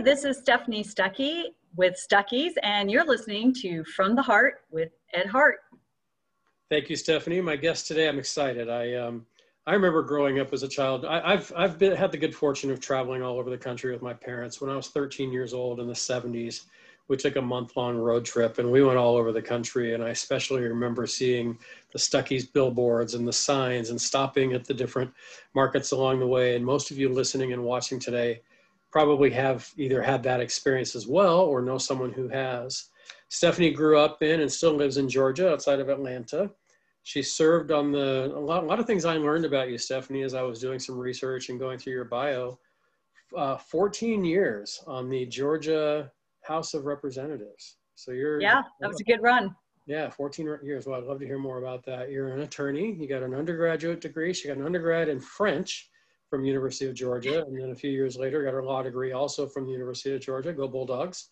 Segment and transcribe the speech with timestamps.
[0.00, 5.26] this is Stephanie Stuckey with Stuckey's, and you're listening to From the Heart with Ed
[5.26, 5.56] Hart.
[6.70, 7.40] Thank you, Stephanie.
[7.40, 8.68] My guest today, I'm excited.
[8.68, 9.26] I um,
[9.66, 11.04] I remember growing up as a child.
[11.04, 14.00] I, have I've been had the good fortune of traveling all over the country with
[14.00, 14.60] my parents.
[14.60, 16.66] When I was 13 years old in the 70s,
[17.08, 19.94] we took a month long road trip and we went all over the country.
[19.94, 21.58] And I especially remember seeing
[21.92, 25.10] the Stuckey's billboards and the signs and stopping at the different
[25.54, 26.54] markets along the way.
[26.54, 28.42] And most of you listening and watching today
[28.90, 32.88] probably have either had that experience as well or know someone who has.
[33.28, 36.50] Stephanie grew up in and still lives in Georgia outside of Atlanta.
[37.02, 40.22] She served on the, a lot, a lot of things I learned about you, Stephanie,
[40.22, 42.58] as I was doing some research and going through your bio.
[43.36, 46.10] Uh, 14 years on the Georgia
[46.42, 47.76] House of Representatives.
[47.94, 49.54] So you're yeah, that was a good run.
[49.86, 50.86] Yeah, 14 years.
[50.86, 52.10] Well, I'd love to hear more about that.
[52.10, 52.94] You're an attorney.
[52.98, 54.32] You got an undergraduate degree.
[54.32, 55.90] She got an undergrad in French
[56.28, 59.46] from University of Georgia, and then a few years later got her law degree also
[59.46, 60.52] from the University of Georgia.
[60.52, 61.30] Go Bulldogs!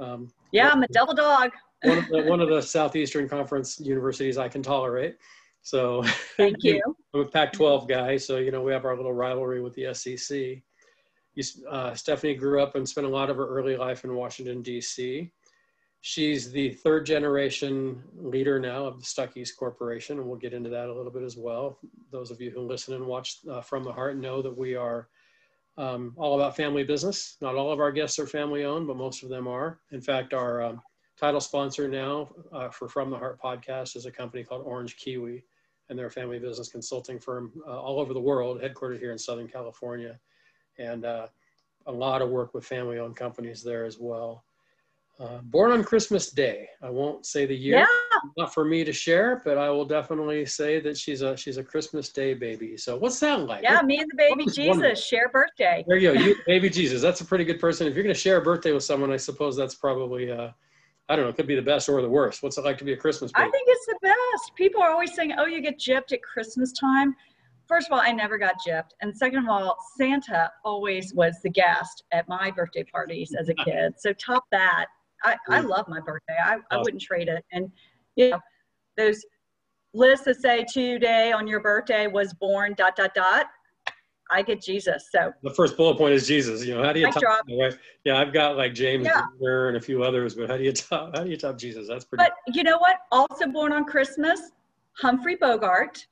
[0.00, 1.50] Um, yeah, I'm a double dog.
[1.82, 5.16] one, of the, one of the Southeastern Conference universities I can tolerate.
[5.62, 6.02] So
[6.36, 6.82] thank you.
[7.14, 10.62] I'm a Pac-12 guy, so you know we have our little rivalry with the SEC
[11.70, 15.30] uh, Stephanie grew up and spent a lot of her early life in Washington, D.C.
[16.00, 20.88] She's the third generation leader now of the Stuckey's Corporation, and we'll get into that
[20.88, 21.78] a little bit as well.
[22.10, 25.08] Those of you who listen and watch uh, From the Heart know that we are
[25.76, 27.36] um, all about family business.
[27.40, 29.80] Not all of our guests are family owned, but most of them are.
[29.90, 30.82] In fact, our um,
[31.18, 35.44] title sponsor now uh, for From the Heart podcast is a company called Orange Kiwi,
[35.88, 39.18] and they're a family business consulting firm uh, all over the world, headquartered here in
[39.18, 40.18] Southern California
[40.78, 41.26] and uh,
[41.86, 44.44] a lot of work with family owned companies there as well.
[45.20, 46.68] Uh, born on Christmas Day.
[46.80, 48.18] I won't say the year, yeah.
[48.36, 51.64] not for me to share, but I will definitely say that she's a she's a
[51.64, 52.76] Christmas Day baby.
[52.76, 53.64] So what's that like?
[53.64, 54.94] Yeah, me and the baby Jesus wonderful.
[54.94, 55.84] share birthday.
[55.88, 57.02] There you go, you baby Jesus.
[57.02, 57.88] That's a pretty good person.
[57.88, 60.50] If you're going to share a birthday with someone, I suppose that's probably uh,
[61.08, 62.44] I don't know, it could be the best or the worst.
[62.44, 63.48] What's it like to be a Christmas baby?
[63.48, 64.54] I think it's the best.
[64.54, 67.16] People are always saying, "Oh, you get gypped at Christmas time."
[67.68, 68.92] first of all, I never got gypped.
[69.02, 73.54] And second of all, Santa always was the guest at my birthday parties as a
[73.54, 73.94] kid.
[73.98, 74.86] So top that.
[75.24, 76.36] I, I love my birthday.
[76.42, 77.44] I, I wouldn't trade it.
[77.52, 77.70] And
[78.16, 78.40] you know,
[78.96, 79.24] those
[79.94, 83.46] lists that say today on your birthday was born dot dot dot.
[84.30, 85.08] I get Jesus.
[85.10, 86.64] So the first bullet point is Jesus.
[86.64, 87.44] You know, how do you top?
[88.04, 89.22] Yeah, I've got like James yeah.
[89.40, 91.16] and a few others, but how do you top?
[91.16, 91.88] How do you top Jesus?
[91.88, 92.24] That's pretty.
[92.24, 92.98] But you know what?
[93.10, 94.52] Also born on Christmas,
[95.00, 96.06] Humphrey Bogart,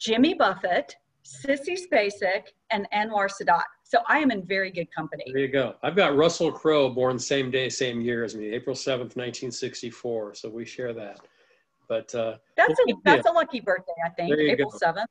[0.00, 3.62] Jimmy Buffett, Sissy Spacek, and Anwar Sadat.
[3.82, 5.24] So I am in very good company.
[5.28, 5.74] There you go.
[5.82, 10.34] I've got Russell Crowe, born same day, same year as me, April 7th, 1964.
[10.34, 11.20] So we share that.
[11.88, 14.32] But uh, that's a that's a lucky birthday, I think.
[14.38, 14.78] April go.
[14.78, 15.06] 7th.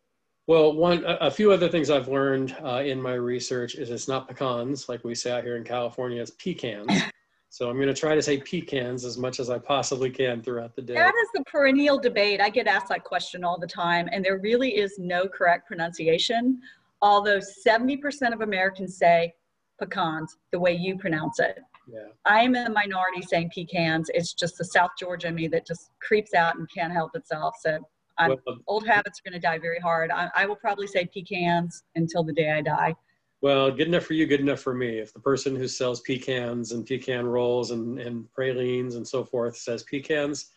[0.48, 4.28] Well, one a few other things I've learned uh, in my research is it's not
[4.28, 6.22] pecans like we say out here in California.
[6.22, 6.92] It's pecans.
[7.56, 10.76] So I'm going to try to say pecans as much as I possibly can throughout
[10.76, 10.94] the day.
[10.94, 12.42] That is the perennial debate.
[12.42, 16.60] I get asked that question all the time, and there really is no correct pronunciation.
[17.02, 19.34] Although 70% of Americans say
[19.80, 21.60] pecans the way you pronounce it.
[21.88, 22.08] Yeah.
[22.26, 24.12] I'm in the minority saying pecans.
[24.14, 27.56] It's just the South Georgia me that just creeps out and can't help itself.
[27.62, 27.80] So
[28.20, 30.12] well, old habits are going to die very hard.
[30.12, 32.96] I, I will probably say pecans until the day I die
[33.42, 35.00] well, good enough for you, good enough for me.
[35.00, 39.58] If the person who sells pecans and pecan rolls and, and pralines and so forth
[39.58, 40.52] says pecans,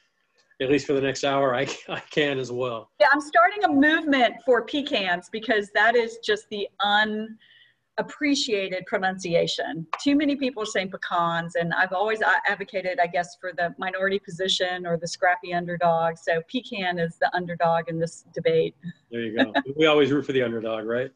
[0.61, 2.91] at least for the next hour, I, I can as well.
[3.01, 6.69] Yeah, I'm starting a movement for pecans because that is just the
[7.99, 9.87] unappreciated pronunciation.
[10.03, 14.19] Too many people are saying pecans, and I've always advocated, I guess, for the minority
[14.19, 16.17] position or the scrappy underdog.
[16.17, 18.75] So pecan is the underdog in this debate.
[19.11, 19.53] There you go.
[19.77, 21.11] we always root for the underdog, right?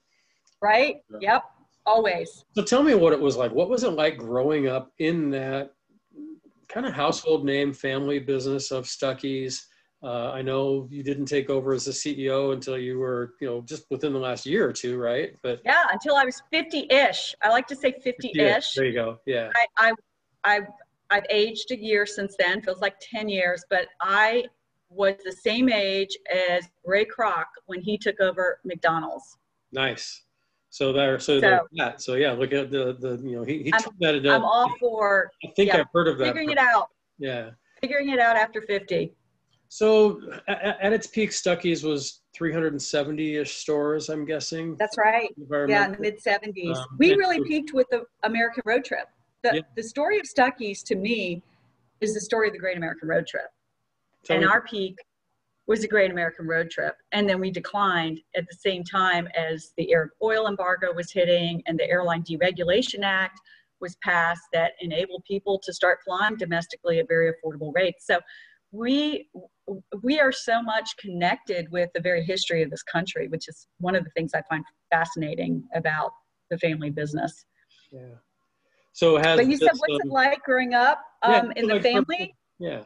[0.62, 0.96] Right?
[1.10, 1.34] Yeah.
[1.34, 1.44] Yep,
[1.84, 2.44] always.
[2.54, 3.52] So tell me what it was like.
[3.52, 5.72] What was it like growing up in that
[6.68, 9.68] kind of household name family business of Stuckey's?
[10.04, 13.60] Uh, I know you didn't take over as the CEO until you were, you know,
[13.60, 15.36] just within the last year or two, right?
[15.44, 17.36] But yeah, until I was 50-ish.
[17.42, 18.34] I like to say 50-ish.
[18.34, 19.18] Yeah, there you go.
[19.26, 19.50] Yeah.
[19.54, 19.92] I, I,
[20.44, 20.60] I,
[21.10, 22.62] I've aged a year since then.
[22.62, 24.44] Feels like 10 years, but I
[24.88, 29.36] was the same age as Ray Kroc when he took over McDonald's.
[29.72, 30.24] Nice.
[30.72, 32.00] So there, so, so that.
[32.00, 34.72] So yeah, look at the the you know he he I'm, that it I'm all
[34.80, 35.30] for.
[35.44, 36.28] I think yeah, I've heard of that.
[36.28, 36.88] Figuring it out.
[37.18, 37.50] Yeah.
[37.82, 39.12] Figuring it out after fifty.
[39.68, 44.08] So at, at its peak, Stuckey's was 370-ish stores.
[44.08, 44.76] I'm guessing.
[44.78, 45.28] That's right.
[45.68, 46.76] Yeah, in the mid 70s.
[46.76, 49.08] Um, we really peaked with the American Road Trip.
[49.42, 49.60] The yeah.
[49.76, 51.42] the story of Stuckey's to me
[52.00, 53.46] is the story of the Great American Road Trip.
[54.24, 54.50] Tell and me.
[54.50, 54.96] our peak
[55.66, 56.94] was a great American road trip.
[57.12, 61.62] And then we declined at the same time as the Arab oil embargo was hitting
[61.66, 63.38] and the Airline Deregulation Act
[63.80, 68.06] was passed that enabled people to start flying domestically at very affordable rates.
[68.06, 68.20] So
[68.70, 69.28] we
[70.02, 73.94] we are so much connected with the very history of this country, which is one
[73.94, 76.12] of the things I find fascinating about
[76.50, 77.44] the family business.
[77.90, 78.16] Yeah.
[78.92, 81.74] So has but you said what's um, it like growing up um, yeah, in the
[81.74, 82.34] like, family?
[82.58, 82.82] Yeah.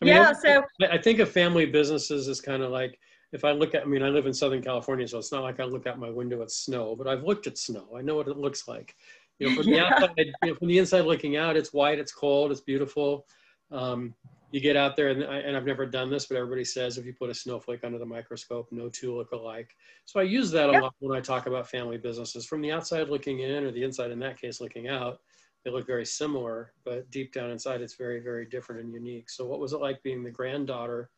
[0.00, 0.32] I mean, yeah.
[0.32, 2.98] So I think of family businesses as kind of like
[3.32, 5.58] if I look at, I mean, I live in Southern California, so it's not like
[5.58, 7.88] I look out my window at snow, but I've looked at snow.
[7.96, 8.94] I know what it looks like.
[9.38, 12.12] You know, from the outside, you know, from the inside looking out, it's white, it's
[12.12, 13.26] cold, it's beautiful.
[13.72, 14.14] Um,
[14.52, 17.04] you get out there, and, I, and I've never done this, but everybody says if
[17.04, 19.74] you put a snowflake under the microscope, no two look alike.
[20.04, 20.82] So I use that a yep.
[20.82, 22.46] lot when I talk about family businesses.
[22.46, 25.18] From the outside looking in, or the inside in that case looking out,
[25.64, 29.30] they look very similar, but deep down inside, it's very, very different and unique.
[29.30, 31.10] So, what was it like being the granddaughter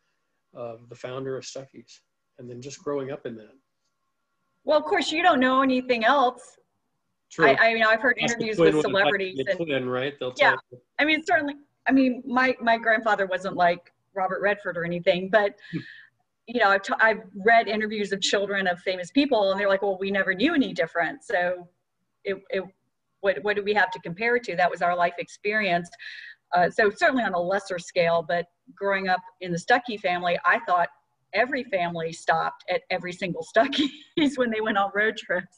[0.53, 2.01] of the founder of Stuckey's,
[2.39, 3.53] and then just growing up in that?
[4.63, 6.57] Well, of course, you don't know anything else.
[7.29, 7.47] True.
[7.47, 9.37] I, I mean, I've heard interviews with celebrities.
[9.39, 10.13] and, twin, right?
[10.19, 10.55] They'll yeah.
[10.97, 11.55] I mean, certainly.
[11.87, 15.79] I mean, my my grandfather wasn't like Robert Redford or anything, but hmm.
[16.47, 19.81] you know, I've, t- I've read interviews of children of famous people, and they're like,
[19.81, 21.67] "Well, we never knew any different." So,
[22.23, 22.63] it, it
[23.27, 24.55] what what do we have to compare to?
[24.55, 25.89] That was our life experience.
[26.55, 30.59] Uh, so certainly on a lesser scale, but growing up in the Stuckey family, I
[30.65, 30.87] thought
[31.33, 35.57] every family stopped at every single Stuckey's when they went on road trips.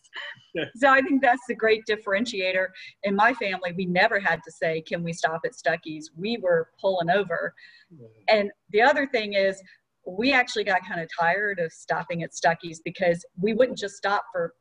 [0.55, 0.63] Yeah.
[0.75, 2.65] So I think that's the great differentiator.
[3.03, 6.69] In my family, we never had to say, "Can we stop at Stuckey's?" We were
[6.81, 7.53] pulling over.
[7.95, 8.07] Yeah.
[8.27, 9.61] And the other thing is,
[10.07, 14.23] we actually got kind of tired of stopping at Stuckey's because we wouldn't just stop
[14.33, 14.53] for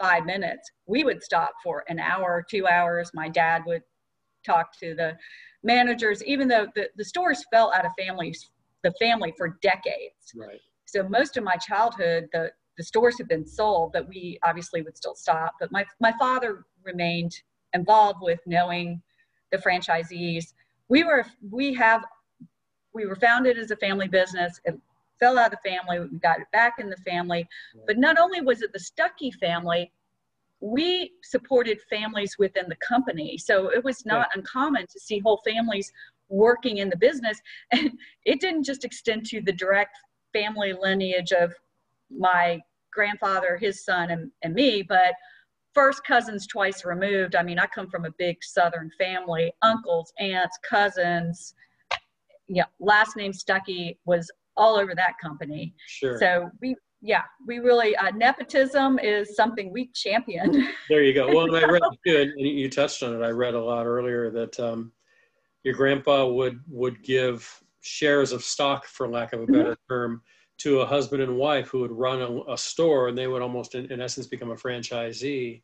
[0.00, 0.70] five minutes.
[0.86, 3.10] We would stop for an hour, two hours.
[3.14, 3.82] My dad would
[4.44, 5.16] talk to the
[5.62, 8.50] managers, even though the, the stores fell out of families,
[8.84, 10.32] the family for decades.
[10.36, 10.60] Right.
[10.86, 14.96] So most of my childhood, the, the stores have been sold, but we obviously would
[14.96, 15.54] still stop.
[15.60, 17.34] But my, my father remained
[17.74, 19.02] involved with knowing
[19.50, 20.54] the franchisees.
[20.88, 22.04] We were, we have,
[22.94, 24.60] we were founded as a family business.
[24.64, 24.78] It
[25.18, 26.00] fell out of the family.
[26.00, 27.46] We got it back in the family.
[27.86, 29.92] But not only was it the Stuckey family,
[30.60, 33.38] we supported families within the company.
[33.38, 34.38] So it was not yeah.
[34.40, 35.92] uncommon to see whole families
[36.28, 37.40] working in the business.
[37.72, 37.92] And
[38.24, 39.96] it didn't just extend to the direct
[40.32, 41.54] family lineage of
[42.10, 42.60] my
[42.92, 45.14] grandfather, his son, and, and me, but
[45.74, 47.36] first cousins twice removed.
[47.36, 51.54] I mean, I come from a big Southern family, uncles, aunts, cousins.
[52.48, 55.74] Yeah, last name Stuckey was all over that company.
[55.86, 56.18] Sure.
[56.18, 60.68] So we yeah, we really uh, nepotism is something we champion.
[60.88, 61.28] There you go.
[61.28, 63.24] Well, I read too, and you touched on it.
[63.24, 64.92] I read a lot earlier that um,
[65.62, 69.94] your grandpa would would give shares of stock, for lack of a better mm-hmm.
[69.94, 70.22] term,
[70.58, 73.74] to a husband and wife who would run a, a store, and they would almost,
[73.74, 75.62] in, in, essence, become a franchisee.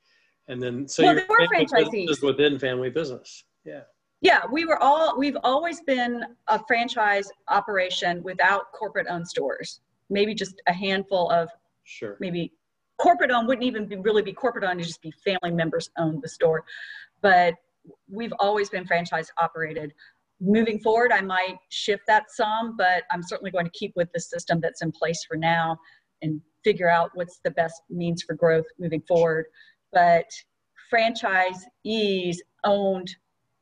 [0.48, 3.44] And then, so well, your franchisees within family business.
[3.64, 3.80] Yeah.
[4.20, 9.80] Yeah, we were all, we've always been a franchise operation without corporate owned stores.
[10.08, 11.48] Maybe just a handful of,
[11.84, 12.16] sure.
[12.20, 12.52] maybe
[12.98, 16.22] corporate owned wouldn't even be, really be corporate owned, it'd just be family members owned
[16.22, 16.64] the store.
[17.20, 17.54] But
[18.08, 19.92] we've always been franchise operated.
[20.40, 24.20] Moving forward, I might shift that some, but I'm certainly going to keep with the
[24.20, 25.78] system that's in place for now
[26.22, 29.46] and figure out what's the best means for growth moving forward.
[29.92, 30.26] But
[30.92, 33.14] franchisees owned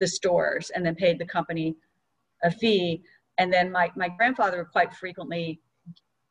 [0.02, 1.76] the stores and then paid the company
[2.42, 3.02] a fee.
[3.38, 5.60] And then my, my grandfather would quite frequently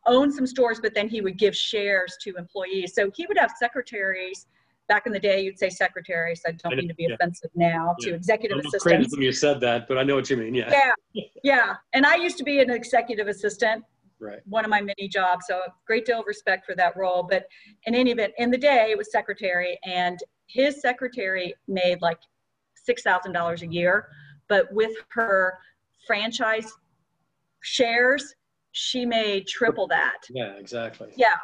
[0.06, 2.94] own some stores, but then he would give shares to employees.
[2.94, 4.46] So he would have secretaries.
[4.90, 6.42] Back in the day, you'd say secretaries.
[6.46, 7.16] I don't mean to be yeah.
[7.16, 8.10] offensive now yeah.
[8.10, 9.16] to executive I'm assistants.
[9.16, 10.54] when you said that, but I know what you mean.
[10.54, 10.92] Yeah.
[11.14, 11.24] Yeah.
[11.44, 11.76] yeah.
[11.94, 13.86] And I used to be an executive assistant.
[14.20, 14.42] Right.
[14.48, 15.46] One of my many jobs.
[15.48, 17.24] So a great deal of respect for that role.
[17.24, 17.46] But
[17.86, 22.20] in any event, in the day, it was secretary, and his secretary made like
[22.90, 24.08] $6,000 a year.
[24.48, 25.58] But with her
[26.06, 26.72] franchise
[27.62, 28.36] shares,
[28.72, 30.18] she made triple that.
[30.30, 31.10] Yeah, exactly.
[31.16, 31.36] Yeah.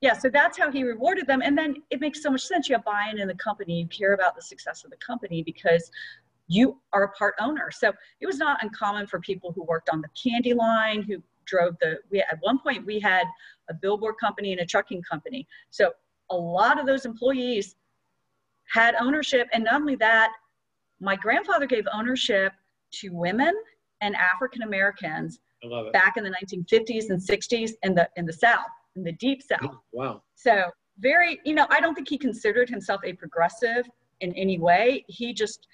[0.00, 1.40] Yeah, so that's how he rewarded them.
[1.42, 2.68] And then it makes so much sense.
[2.68, 3.80] You have buy-in in the company.
[3.80, 5.90] You care about the success of the company because
[6.46, 7.70] you are a part owner.
[7.70, 11.76] So it was not uncommon for people who worked on the candy line, who drove
[11.80, 13.24] the, we at one point we had
[13.70, 15.46] a billboard company and a trucking company.
[15.70, 15.92] So
[16.30, 17.76] a lot of those employees
[18.72, 19.48] had ownership.
[19.54, 20.32] And not only that,
[21.04, 22.52] my grandfather gave ownership
[22.92, 23.54] to women
[24.00, 25.38] and African Americans
[25.92, 29.60] back in the 1950s and 60s in the in the South, in the deep South.
[29.62, 30.22] Oh, wow.
[30.34, 30.64] So
[30.98, 33.88] very, you know, I don't think he considered himself a progressive
[34.20, 35.04] in any way.
[35.08, 35.66] He just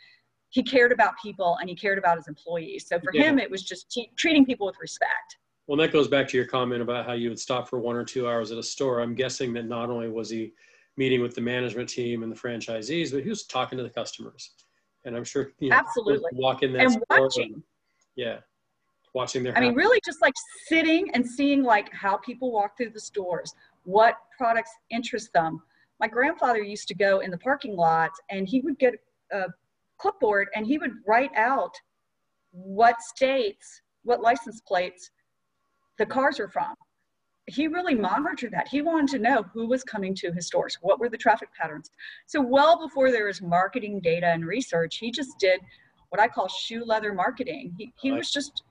[0.51, 2.87] he cared about people and he cared about his employees.
[2.89, 3.25] So for yeah.
[3.25, 5.37] him, it was just t- treating people with respect.
[5.69, 8.05] Well, that goes back to your comment about how you would stop for one or
[8.05, 9.01] two hours at a store.
[9.01, 10.53] I'm guessing that not only was he
[10.97, 14.51] meeting with the management team and the franchisees, but he was talking to the customers
[15.05, 16.31] And I'm sure you know, Absolutely.
[16.33, 17.55] walk in that And store watching.
[17.55, 17.63] and-
[18.17, 18.39] yeah,
[19.15, 19.57] watching their.
[19.57, 20.35] I mean, really just like
[20.67, 23.55] sitting and seeing like how people walk through the stores,
[23.85, 25.63] what products interest them.
[26.01, 28.95] My grandfather used to go in the parking lot and he would get
[29.33, 29.47] a
[29.99, 31.75] clipboard and he would write out
[32.53, 35.11] what states, what license plates
[35.99, 36.75] the cars are from.
[37.47, 38.69] He really monitored that.
[38.69, 41.91] He wanted to know who was coming to his stores, what were the traffic patterns.
[42.27, 45.61] So, well before there was marketing data and research, he just did
[46.11, 47.75] what I call shoe leather marketing.
[47.79, 48.63] He, he was just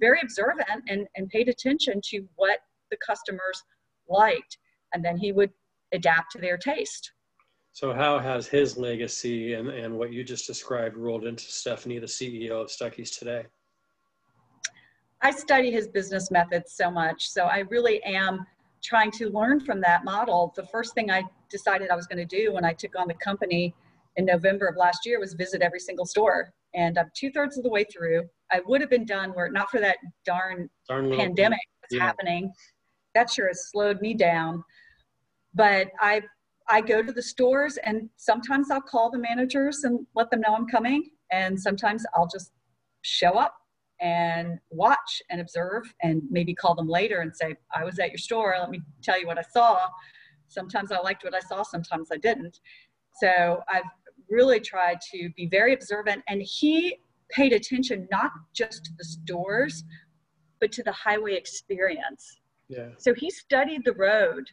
[0.00, 2.60] very observant and, and paid attention to what
[2.90, 3.62] the customers
[4.08, 4.58] liked.
[4.94, 5.50] And then he would
[5.92, 7.12] adapt to their taste.
[7.72, 12.06] So how has his legacy and, and what you just described rolled into Stephanie, the
[12.06, 13.44] CEO of Stuckey's today?
[15.20, 17.28] I study his business methods so much.
[17.28, 18.46] So I really am
[18.82, 20.52] trying to learn from that model.
[20.54, 23.14] The first thing I decided I was going to do when I took on the
[23.14, 23.74] company
[24.16, 26.52] in November of last year was visit every single store.
[26.74, 28.28] And I'm two thirds of the way through.
[28.52, 32.06] I would have been done were it not for that darn Darn pandemic that's Yeah.
[32.06, 32.52] happening.
[33.14, 34.62] That sure has slowed me down.
[35.54, 36.22] But I
[36.70, 40.54] I go to the stores and sometimes I'll call the managers and let them know
[40.54, 41.10] I'm coming.
[41.32, 42.52] And sometimes I'll just
[43.02, 43.54] show up
[44.00, 48.18] and watch and observe and maybe call them later and say, I was at your
[48.18, 49.80] store, let me tell you what I saw.
[50.48, 52.60] Sometimes I liked what I saw, sometimes I didn't.
[53.20, 53.82] So I've
[54.30, 56.98] really tried to be very observant and he
[57.30, 59.84] paid attention not just to the stores,
[60.60, 62.40] but to the highway experience.
[62.68, 62.88] Yeah.
[62.98, 64.44] So he studied the road.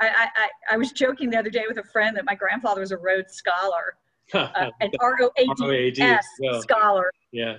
[0.00, 2.80] I, I, I, I was joking the other day with a friend that my grandfather
[2.80, 3.96] was a road scholar,
[4.34, 6.26] uh, an R O A D ROAD, S
[6.62, 7.10] scholar.
[7.32, 7.58] yeah.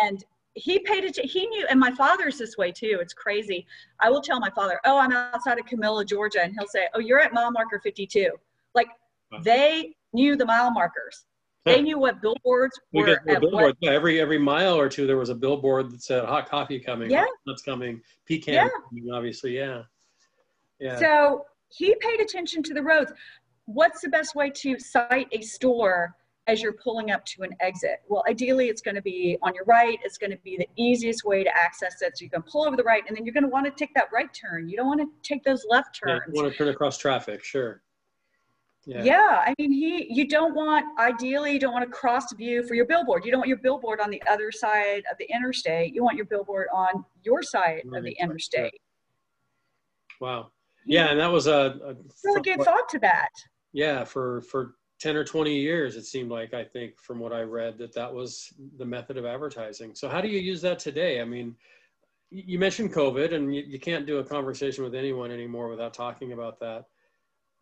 [0.00, 0.22] And
[0.58, 1.16] he paid it.
[1.18, 2.98] He knew, and my father's this way too.
[3.00, 3.66] It's crazy.
[4.00, 7.00] I will tell my father, "Oh, I'm outside of Camilla, Georgia," and he'll say, "Oh,
[7.00, 8.30] you're at mile marker 52."
[8.74, 8.88] Like
[9.30, 9.40] Wow.
[9.42, 11.24] they knew the mile markers.
[11.64, 13.52] They knew what billboards We were at billboard.
[13.52, 13.76] what.
[13.80, 17.10] Yeah, every every mile or two, there was a billboard that said "hot coffee coming."
[17.10, 17.26] Yeah.
[17.46, 18.00] That's coming.
[18.26, 18.54] Pecan.
[18.54, 18.68] Yeah.
[18.88, 19.82] coming, obviously, yeah.
[20.78, 20.98] Yeah.
[20.98, 23.12] So he paid attention to the roads.
[23.66, 26.16] What's the best way to site a store
[26.48, 28.00] as you're pulling up to an exit?
[28.08, 29.98] Well, ideally, it's going to be on your right.
[30.02, 32.18] It's going to be the easiest way to access it.
[32.18, 33.94] So you can pull over the right, and then you're going to want to take
[33.94, 34.68] that right turn.
[34.68, 36.22] You don't want to take those left Yeah, turns.
[36.34, 37.82] you want to turn across traffic, sure.
[38.86, 39.02] Yeah.
[39.04, 39.42] Yeah.
[39.44, 40.06] I mean, he.
[40.10, 40.86] You don't want.
[40.98, 43.22] Ideally, you don't want to cross view for your billboard.
[43.24, 45.94] You don't want your billboard on the other side of the interstate.
[45.94, 48.72] You want your billboard on your side of the Right, right, interstate.
[50.20, 50.52] Wow.
[50.86, 53.28] Yeah, and that was a, a Really gave thought to that.
[53.74, 57.40] yeah for for 10 or 20 years it seemed like i think from what i
[57.40, 59.94] read that that was the method of advertising.
[59.94, 61.20] So how do you use that today?
[61.20, 61.54] I mean
[62.30, 66.32] you mentioned covid and you, you can't do a conversation with anyone anymore without talking
[66.32, 66.84] about that.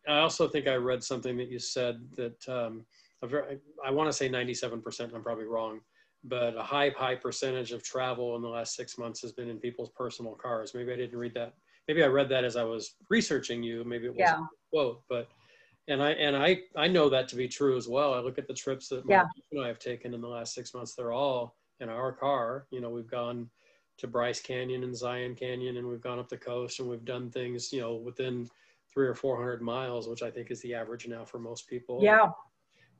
[0.07, 2.85] I also think i read something that you said that um,
[3.21, 5.79] a very, i want to say 97% i'm probably wrong
[6.23, 9.59] but a high high percentage of travel in the last six months has been in
[9.59, 10.73] people's personal cars.
[10.73, 11.53] Maybe i didn't read that
[11.87, 14.45] maybe i read that as i was researching you maybe it wasn't Yeah.
[14.45, 15.29] a quote but
[15.87, 18.13] and I and I I know that to be true as well.
[18.13, 19.25] I look at the trips that my Yeah.
[19.51, 20.95] and I have taken in the last six months.
[20.95, 22.67] They're all in our car.
[22.71, 23.49] You know, we've gone
[23.97, 27.29] to Bryce Canyon and Zion Canyon, and we've gone up the coast, and we've done
[27.31, 27.71] things.
[27.71, 28.49] You know, within
[28.93, 31.99] three or four hundred miles, which I think is the average now for most people.
[32.01, 32.29] Yeah.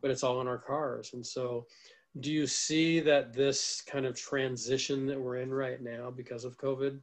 [0.01, 1.67] But it's all in our cars, and so.
[2.21, 6.57] Do you see that this kind of transition that we're in right now because of
[6.57, 6.99] COVID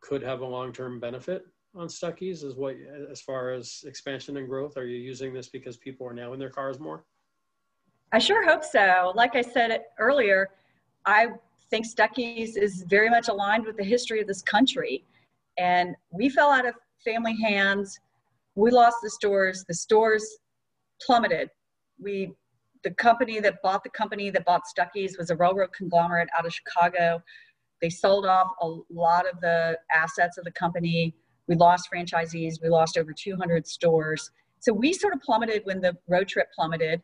[0.00, 2.76] could have a long-term benefit on Stuckey's as what
[3.10, 4.76] as far as expansion and growth?
[4.76, 7.04] Are you using this because people are now in their cars more?
[8.12, 9.12] I sure hope so.
[9.14, 10.50] Like I said earlier,
[11.04, 11.28] I
[11.70, 15.04] think Stuckey's is very much aligned with the history of this country.
[15.58, 17.98] And we fell out of family hands.
[18.54, 19.64] We lost the stores.
[19.66, 20.24] The stores
[21.04, 21.50] plummeted.
[22.00, 22.32] We,
[22.84, 26.54] the company that bought the company that bought Stuckey's was a railroad conglomerate out of
[26.54, 27.22] Chicago.
[27.80, 31.14] They sold off a lot of the assets of the company.
[31.48, 32.62] We lost franchisees.
[32.62, 34.30] We lost over 200 stores.
[34.60, 37.02] So we sort of plummeted when the road trip plummeted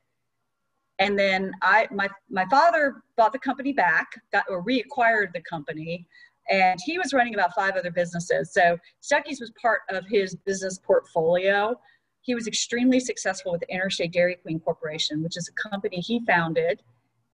[1.00, 6.06] and then I my my father bought the company back, got or reacquired the company,
[6.48, 8.52] and he was running about five other businesses.
[8.52, 11.74] So Stuckey's was part of his business portfolio.
[12.20, 16.82] He was extremely successful with Interstate Dairy Queen Corporation, which is a company he founded,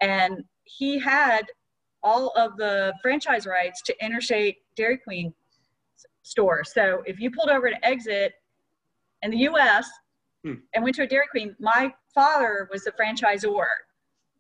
[0.01, 1.43] and he had
[2.05, 5.35] all of the franchise rights to Interstate Dairy Queen
[6.26, 6.64] store.
[6.64, 8.33] So if you pulled over to exit
[9.23, 9.88] in the U.S.
[10.45, 10.54] Hmm.
[10.75, 13.64] and went to a Dairy Queen, my father was the franchisor,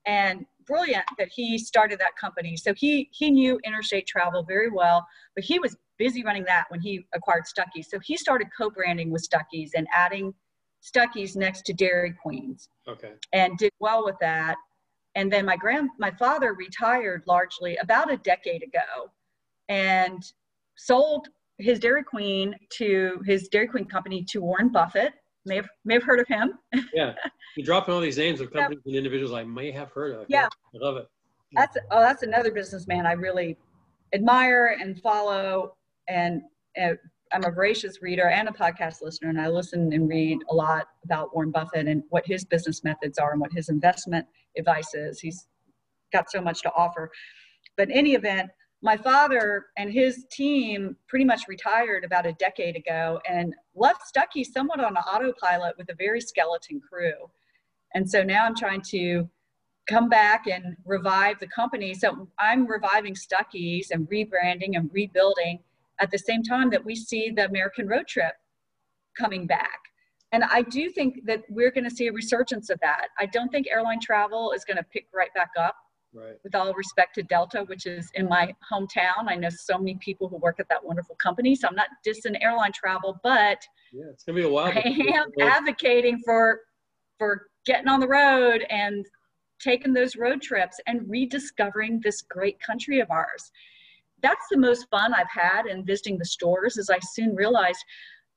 [0.06, 2.56] and brilliant that he started that company.
[2.56, 6.80] So he he knew interstate travel very well, but he was busy running that when
[6.80, 7.88] he acquired Stuckey's.
[7.90, 10.34] So he started co-branding with Stuckey's and adding
[10.82, 13.12] Stuckey's next to Dairy Queens Okay.
[13.32, 14.56] and did well with that.
[15.14, 18.88] and then my grand my father retired largely about a decade ago
[19.70, 20.22] and
[20.76, 21.28] sold
[21.58, 25.12] his Dairy Queen to his Dairy Queen company to Warren Buffett.
[25.44, 26.54] May have may have heard of him.
[26.94, 27.14] yeah,
[27.56, 30.26] you're dropping all these names of companies and individuals I may have heard of.
[30.28, 31.06] Yeah, I love it.
[31.52, 33.56] That's oh, that's another businessman I really
[34.12, 35.76] admire and follow,
[36.08, 36.42] and
[36.80, 36.94] uh,
[37.32, 40.86] I'm a voracious reader and a podcast listener, and I listen and read a lot
[41.04, 44.26] about Warren Buffett and what his business methods are and what his investment
[44.58, 45.20] advice is.
[45.20, 45.46] He's
[46.12, 47.10] got so much to offer.
[47.76, 48.50] But in any event,
[48.82, 54.44] my father and his team pretty much retired about a decade ago and left Stuckey
[54.44, 57.30] somewhat on autopilot with a very skeleton crew.
[57.94, 59.28] And so now I'm trying to
[59.88, 61.94] come back and revive the company.
[61.94, 65.60] So I'm reviving Stuckey's and rebranding and rebuilding
[66.00, 68.34] at the same time that we see the American road trip
[69.16, 69.78] coming back.
[70.32, 73.08] And I do think that we're going to see a resurgence of that.
[73.18, 75.76] I don't think airline travel is going to pick right back up.
[76.16, 76.36] Right.
[76.42, 80.28] With all respect to Delta, which is in my hometown, I know so many people
[80.28, 81.54] who work at that wonderful company.
[81.54, 83.58] So I'm not dissing airline travel, but
[83.92, 84.72] yeah, it's gonna be a while.
[84.74, 84.82] I
[85.14, 86.60] am advocating for
[87.18, 89.04] for getting on the road and
[89.60, 93.50] taking those road trips and rediscovering this great country of ours.
[94.22, 96.78] That's the most fun I've had in visiting the stores.
[96.78, 97.82] As I soon realized,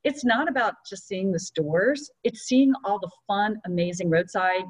[0.04, 4.66] it's not about just seeing the stores; it's seeing all the fun, amazing roadside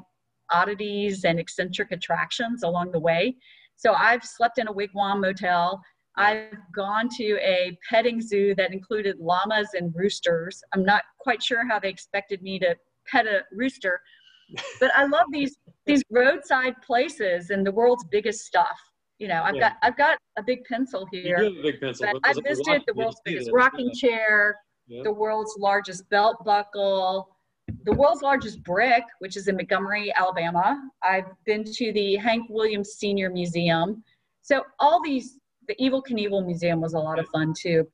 [0.50, 3.36] oddities and eccentric attractions along the way.
[3.76, 5.80] So I've slept in a wigwam motel.
[6.16, 10.62] I've gone to a petting zoo that included llamas and roosters.
[10.74, 12.76] I'm not quite sure how they expected me to
[13.10, 14.00] pet a rooster,
[14.80, 18.78] but I love these these roadside places and the world's biggest stuff.
[19.18, 19.60] You know, I've yeah.
[19.60, 21.38] got I've got a big pencil here.
[21.38, 22.06] You have a big pencil.
[22.24, 24.56] I visited the world's biggest rocking chair,
[24.88, 25.02] yeah.
[25.04, 27.36] the world's largest belt buckle,
[27.84, 30.80] the world's largest brick, which is in Montgomery, Alabama.
[31.02, 34.02] I've been to the Hank Williams Senior Museum.
[34.42, 37.86] So all these, the Evel Knievel Museum was a lot of fun too.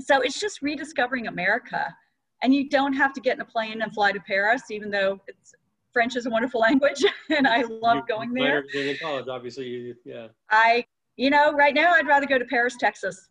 [0.00, 1.94] So it's just rediscovering America.
[2.42, 5.20] And you don't have to get in a plane and fly to Paris, even though
[5.26, 5.54] it's
[5.92, 8.64] French is a wonderful language and I love you, going there.
[8.74, 10.28] In college, obviously, you, yeah.
[10.50, 10.84] I,
[11.16, 13.30] you know, right now I'd rather go to Paris, Texas.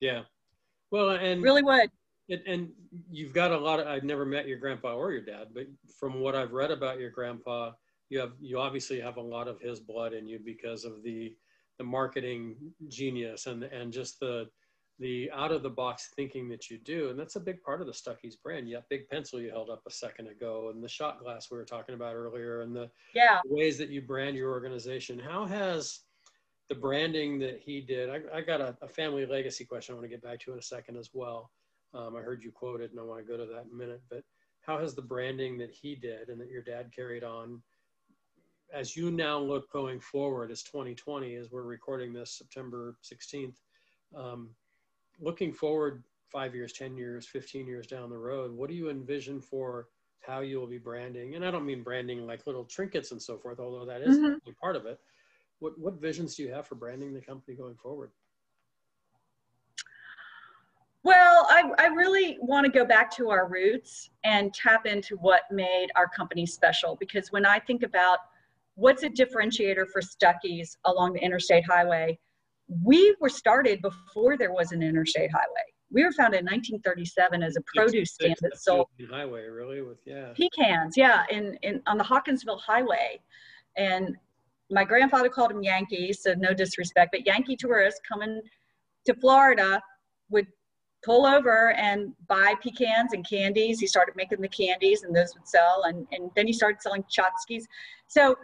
[0.00, 0.22] Yeah.
[0.90, 1.88] Well, and really would.
[2.32, 2.68] And, and
[3.10, 5.66] you've got a lot of, I've never met your grandpa or your dad, but
[5.98, 7.72] from what I've read about your grandpa,
[8.08, 11.36] you have, you obviously have a lot of his blood in you because of the,
[11.78, 12.56] the marketing
[12.88, 14.48] genius and, and just the,
[14.98, 17.10] the out of the box thinking that you do.
[17.10, 18.68] And that's a big part of the Stuckey's brand.
[18.68, 18.78] Yeah.
[18.88, 21.94] Big pencil you held up a second ago and the shot glass we were talking
[21.94, 23.40] about earlier and the yeah.
[23.44, 25.18] ways that you brand your organization.
[25.18, 26.00] How has
[26.68, 30.04] the branding that he did, I, I got a, a family legacy question I want
[30.04, 31.50] to get back to in a second as well.
[31.94, 34.02] Um, I heard you quoted, and I want to go to that in a minute.
[34.08, 34.24] But
[34.62, 37.60] how has the branding that he did and that your dad carried on,
[38.72, 43.56] as you now look going forward as 2020, as we're recording this September 16th,
[44.16, 44.48] um,
[45.20, 49.40] looking forward five years, 10 years, 15 years down the road, what do you envision
[49.40, 49.88] for
[50.20, 51.34] how you will be branding?
[51.34, 54.50] And I don't mean branding like little trinkets and so forth, although that is mm-hmm.
[54.60, 54.98] part of it.
[55.58, 58.10] What, what visions do you have for branding the company going forward?
[61.04, 65.42] Well, I, I really want to go back to our roots and tap into what
[65.50, 68.18] made our company special because when I think about
[68.76, 72.18] what's a differentiator for Stuckey's along the interstate highway,
[72.84, 75.66] we were started before there was an interstate highway.
[75.90, 80.32] We were founded in 1937 as a produce stand that sold highway, really, with yeah
[80.34, 83.20] pecans, yeah, in, in on the Hawkinsville Highway,
[83.76, 84.16] and
[84.70, 88.40] my grandfather called them Yankees, so no disrespect, but Yankee tourists coming
[89.04, 89.82] to Florida
[90.30, 90.46] would
[91.04, 93.80] pull over and buy pecans and candies.
[93.80, 95.84] He started making the candies and those would sell.
[95.86, 97.64] And, and then he started selling tchotchkes.
[98.06, 98.36] So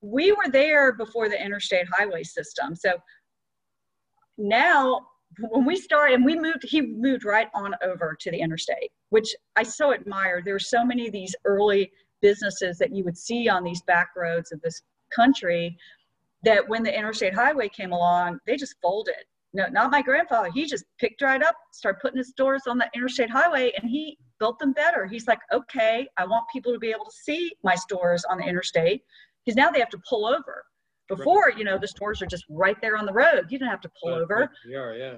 [0.00, 2.76] we were there before the interstate highway system.
[2.76, 2.92] So
[4.36, 5.06] now
[5.50, 9.34] when we started and we moved, he moved right on over to the interstate, which
[9.56, 10.42] I so admire.
[10.44, 14.10] There were so many of these early businesses that you would see on these back
[14.16, 14.82] roads of this
[15.14, 15.76] country
[16.44, 20.50] that when the interstate highway came along, they just folded no, not my grandfather.
[20.52, 24.18] He just picked right up, started putting his stores on the interstate highway, and he
[24.38, 25.06] built them better.
[25.06, 28.44] He's like, okay, I want people to be able to see my stores on the
[28.44, 29.02] interstate
[29.44, 30.64] because now they have to pull over.
[31.08, 31.56] Before, right.
[31.56, 33.46] you know, the stores are just right there on the road.
[33.48, 34.50] You didn't have to pull over.
[34.68, 35.14] They are, yeah.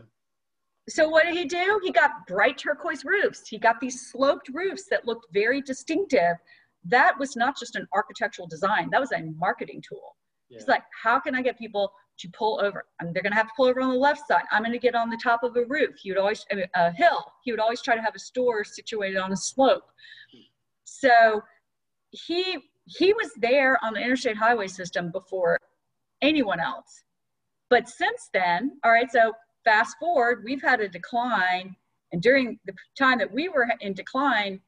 [0.88, 1.80] So what did he do?
[1.82, 3.48] He got bright turquoise roofs.
[3.48, 6.36] He got these sloped roofs that looked very distinctive.
[6.84, 8.88] That was not just an architectural design.
[8.90, 10.16] That was a marketing tool.
[10.48, 10.58] Yeah.
[10.58, 12.84] He's like, how can I get people to pull over.
[13.00, 14.42] And they're going to have to pull over on the left side.
[14.50, 15.96] I'm going to get on the top of a roof.
[16.00, 17.24] He would always, a hill.
[17.44, 19.84] He would always try to have a store situated on a slope.
[20.84, 21.42] So
[22.10, 25.58] he he was there on the interstate highway system before
[26.22, 27.04] anyone else.
[27.68, 29.32] But since then, all right, so
[29.64, 31.76] fast forward, we've had a decline.
[32.12, 34.60] And during the time that we were in decline,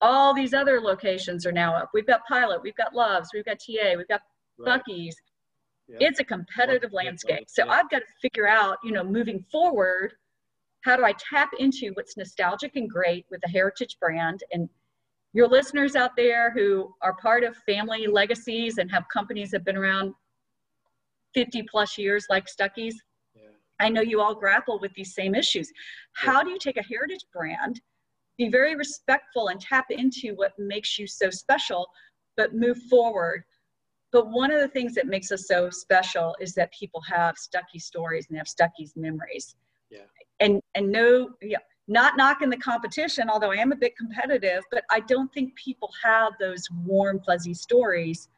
[0.00, 1.90] all these other locations are now up.
[1.94, 4.22] We've got Pilot, we've got Loves, we've got TA, we've got
[4.58, 5.14] right.
[5.88, 7.44] It's a competitive landscape.
[7.48, 10.14] So I've got to figure out, you know, moving forward,
[10.82, 14.68] how do I tap into what's nostalgic and great with a heritage brand and
[15.32, 19.64] your listeners out there who are part of family legacies and have companies that have
[19.64, 20.14] been around
[21.34, 23.00] 50 plus years like Stuckey's,
[23.34, 23.48] yeah.
[23.80, 25.72] I know you all grapple with these same issues.
[26.14, 26.44] How yeah.
[26.44, 27.80] do you take a heritage brand,
[28.36, 31.88] be very respectful and tap into what makes you so special,
[32.36, 33.44] but move forward?
[34.12, 37.80] But one of the things that makes us so special is that people have Stuckey
[37.80, 39.56] stories and they have Stuckey's memories.
[39.90, 40.00] Yeah.
[40.40, 44.84] And and no, yeah, not knocking the competition, although I am a bit competitive, but
[44.90, 48.28] I don't think people have those warm, fuzzy stories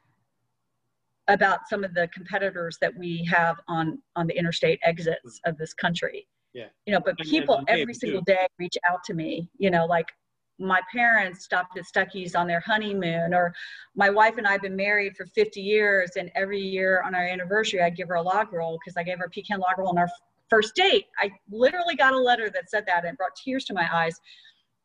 [1.28, 5.74] about some of the competitors that we have on on the interstate exits of this
[5.74, 6.28] country.
[6.52, 6.66] Yeah.
[6.86, 10.12] You know, but people every single day reach out to me, you know, like
[10.58, 13.54] my parents stopped at Stuckey's on their honeymoon, or
[13.96, 17.26] my wife and I have been married for 50 years, and every year on our
[17.26, 19.88] anniversary, I give her a log roll because I gave her a pecan log roll
[19.88, 20.08] on our
[20.48, 21.06] first date.
[21.20, 24.20] I literally got a letter that said that and brought tears to my eyes.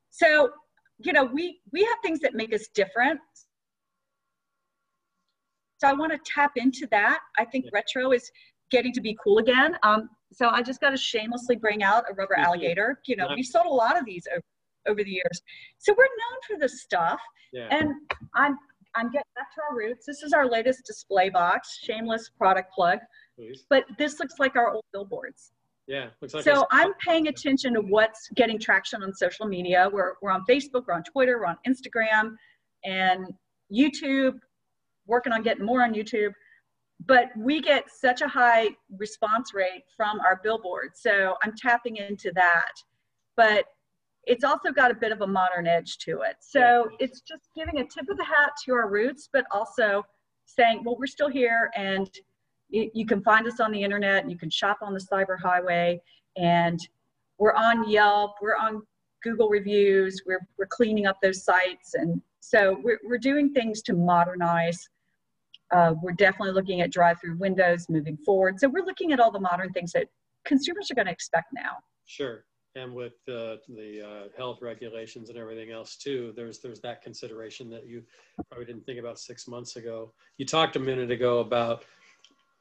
[0.10, 0.50] So,
[0.98, 3.20] you know, we we have things that make us different.
[5.78, 7.20] So I want to tap into that.
[7.38, 7.72] I think yeah.
[7.74, 8.30] retro is
[8.70, 9.76] getting to be cool again.
[9.84, 13.00] Um, so I just got to shamelessly bring out a rubber alligator.
[13.06, 13.36] You know, yeah.
[13.36, 14.44] we sold a lot of these over,
[14.88, 15.42] over the years.
[15.78, 17.20] So we're known for this stuff.
[17.52, 17.68] Yeah.
[17.72, 17.92] And
[18.36, 18.58] I'm
[18.96, 20.06] I'm getting back to our roots.
[20.06, 23.00] This is our latest display box, shameless product plug.
[23.36, 23.66] Please.
[23.70, 25.52] But this looks like our old billboards.
[25.88, 29.90] Yeah, looks like so I'm paying attention to what's getting traction on social media.
[29.92, 32.36] We're, we're on Facebook, we're on Twitter, we're on Instagram,
[32.86, 33.26] and
[33.74, 34.38] YouTube,
[35.08, 36.32] working on getting more on YouTube.
[37.08, 41.02] But we get such a high response rate from our billboards.
[41.02, 42.72] So I'm tapping into that.
[43.36, 43.66] But
[44.30, 46.36] it's also got a bit of a modern edge to it.
[46.40, 50.04] So it's just giving a tip of the hat to our roots, but also
[50.46, 52.08] saying, well, we're still here and
[52.72, 56.00] you can find us on the internet you can shop on the cyber highway
[56.38, 56.80] and
[57.40, 58.84] we're on yelp we're on
[59.24, 61.96] google reviews we're, we're cleaning up those sites.
[61.96, 64.88] And so we're, we're doing things to modernize.
[65.72, 68.60] Uh, we're definitely looking at drive-through windows moving forward.
[68.60, 70.08] So we're looking at all the modern things that
[70.46, 71.78] consumers are going to expect now.
[72.06, 77.02] Sure and with uh, the uh, health regulations and everything else too there's there's that
[77.02, 78.04] consideration that you
[78.50, 81.84] probably didn't think about six months ago you talked a minute ago about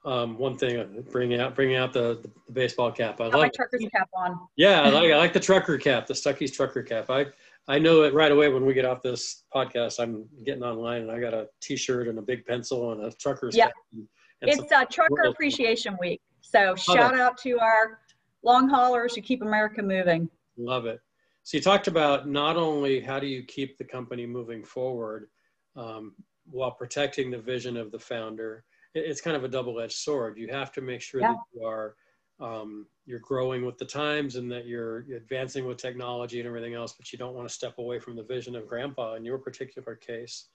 [0.04, 3.20] um, one thing, uh, bringing out bringing out the, the, baseball cap.
[3.20, 4.38] I love my trucker's cap on.
[4.56, 7.10] Yeah, I like I like the trucker cap, the Stuckey's trucker cap.
[7.10, 7.26] I
[7.66, 10.00] I know it right away when we get off this podcast.
[10.00, 13.56] I'm getting online and I got a T-shirt and a big pencil and a trucker's
[13.56, 13.66] yeah.
[13.66, 13.74] cap.
[13.92, 14.08] And,
[14.42, 17.98] and it's a Trucker Appreciation Week, so shout out to our
[18.42, 20.28] long haulers who keep America moving.
[20.56, 21.00] Love it.
[21.42, 25.28] So you talked about not only how do you keep the company moving forward
[25.76, 26.14] um,
[26.50, 30.38] while protecting the vision of the founder it's kind of a double-edged sword.
[30.38, 31.32] You have to make sure yeah.
[31.32, 31.94] that you are
[32.40, 36.92] um, you're growing with the times and that you're advancing with technology and everything else,
[36.92, 39.96] but you don't want to step away from the vision of grandpa in your particular
[39.96, 40.46] case.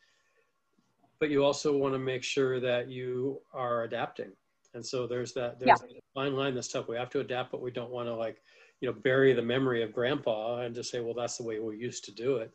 [1.19, 4.32] But you also want to make sure that you are adapting.
[4.74, 5.98] And so there's that there's yeah.
[5.98, 6.88] a fine line that's tough.
[6.88, 8.42] We have to adapt, but we don't want to like,
[8.82, 11.78] you know, bury the memory of grandpa and just say, well, that's the way we
[11.78, 12.52] used to do it.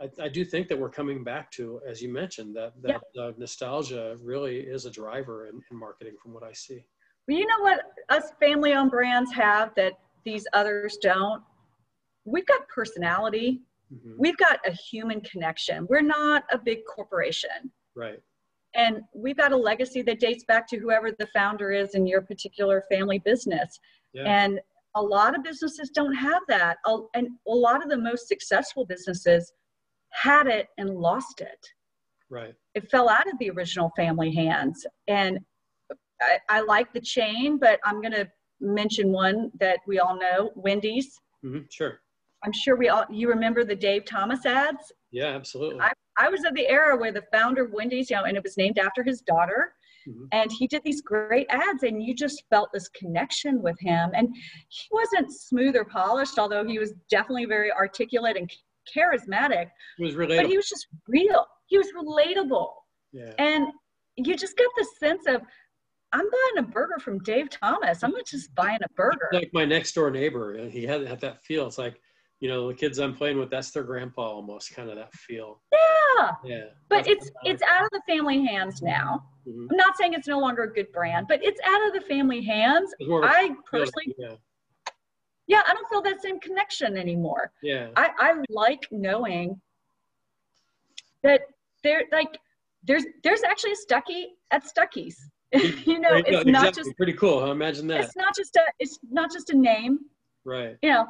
[0.00, 3.22] I, I, do think that we're coming back to, as you mentioned, that that yeah.
[3.22, 6.82] uh, nostalgia really is a driver in, in, marketing, from what I see.
[7.28, 9.92] Well, you know what us family-owned brands have that
[10.24, 11.42] these others don't.
[12.24, 13.60] We've got personality.
[13.92, 14.14] Mm-hmm.
[14.18, 15.86] We've got a human connection.
[15.90, 17.70] We're not a big corporation.
[17.94, 18.20] Right.
[18.74, 22.22] And we've got a legacy that dates back to whoever the founder is in your
[22.22, 23.78] particular family business.
[24.14, 24.24] Yeah.
[24.24, 24.60] And
[24.94, 26.78] a lot of businesses don't have that.
[27.14, 29.52] And a lot of the most successful businesses
[30.10, 31.66] had it and lost it.
[32.30, 32.54] Right.
[32.74, 34.86] It fell out of the original family hands.
[35.08, 35.38] And
[36.20, 38.28] I, I like the chain, but I'm going to
[38.60, 41.18] mention one that we all know Wendy's.
[41.44, 42.00] Mm-hmm, sure.
[42.44, 44.92] I'm sure we all, you remember the Dave Thomas ads?
[45.10, 45.80] Yeah, absolutely.
[45.80, 48.42] I, I was of the era where the founder of Wendy's, you know, and it
[48.42, 49.74] was named after his daughter.
[50.08, 50.24] Mm-hmm.
[50.32, 54.10] And he did these great ads, and you just felt this connection with him.
[54.14, 54.28] And
[54.68, 58.50] he wasn't smooth or polished, although he was definitely very articulate and
[58.96, 59.68] charismatic.
[59.98, 60.38] He was relatable.
[60.38, 61.46] But he was just real.
[61.66, 62.70] He was relatable.
[63.12, 63.32] Yeah.
[63.38, 63.68] And
[64.16, 65.42] you just got the sense of,
[66.12, 68.02] I'm buying a burger from Dave Thomas.
[68.02, 69.28] I'm not just buying a burger.
[69.32, 71.66] Like my next door neighbor, he had, had that feel.
[71.66, 72.00] It's like,
[72.42, 75.62] you know, the kids I'm playing with, that's their grandpa almost, kind of that feel.
[75.72, 76.32] Yeah.
[76.44, 76.64] Yeah.
[76.88, 79.22] But That's it's it's out of the family hands now.
[79.46, 79.68] Mhm.
[79.70, 82.42] I'm not saying it's no longer a good brand, but it's out of the family
[82.42, 82.92] hands.
[82.98, 84.34] It's more of a I personally, Yeah.
[85.46, 87.52] yeah, I don't feel that same connection anymore.
[87.62, 87.90] Yeah.
[87.96, 89.60] I, I like knowing
[91.22, 91.42] that
[91.84, 92.36] there like
[92.82, 95.16] there's there's actually a Stuckey at Stuckey's.
[95.86, 96.38] you know, There you go.
[96.38, 96.82] it's not Exactly.
[96.82, 97.40] just pretty cool.
[97.46, 97.52] Huh?
[97.52, 98.00] Imagine that.
[98.00, 100.00] it's not just a it's not just a name.
[100.44, 100.76] Right.
[100.82, 101.06] You know,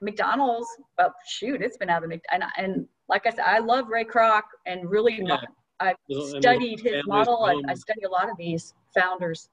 [0.00, 0.68] McDonald's.
[0.98, 4.04] Well, shoot, it's been out of Mc and and like I said, I love Ray
[4.04, 5.36] Kroc and really Yeah.
[5.80, 5.96] I've
[6.38, 7.44] studied his model.
[7.44, 9.50] I, I study a lot of these founders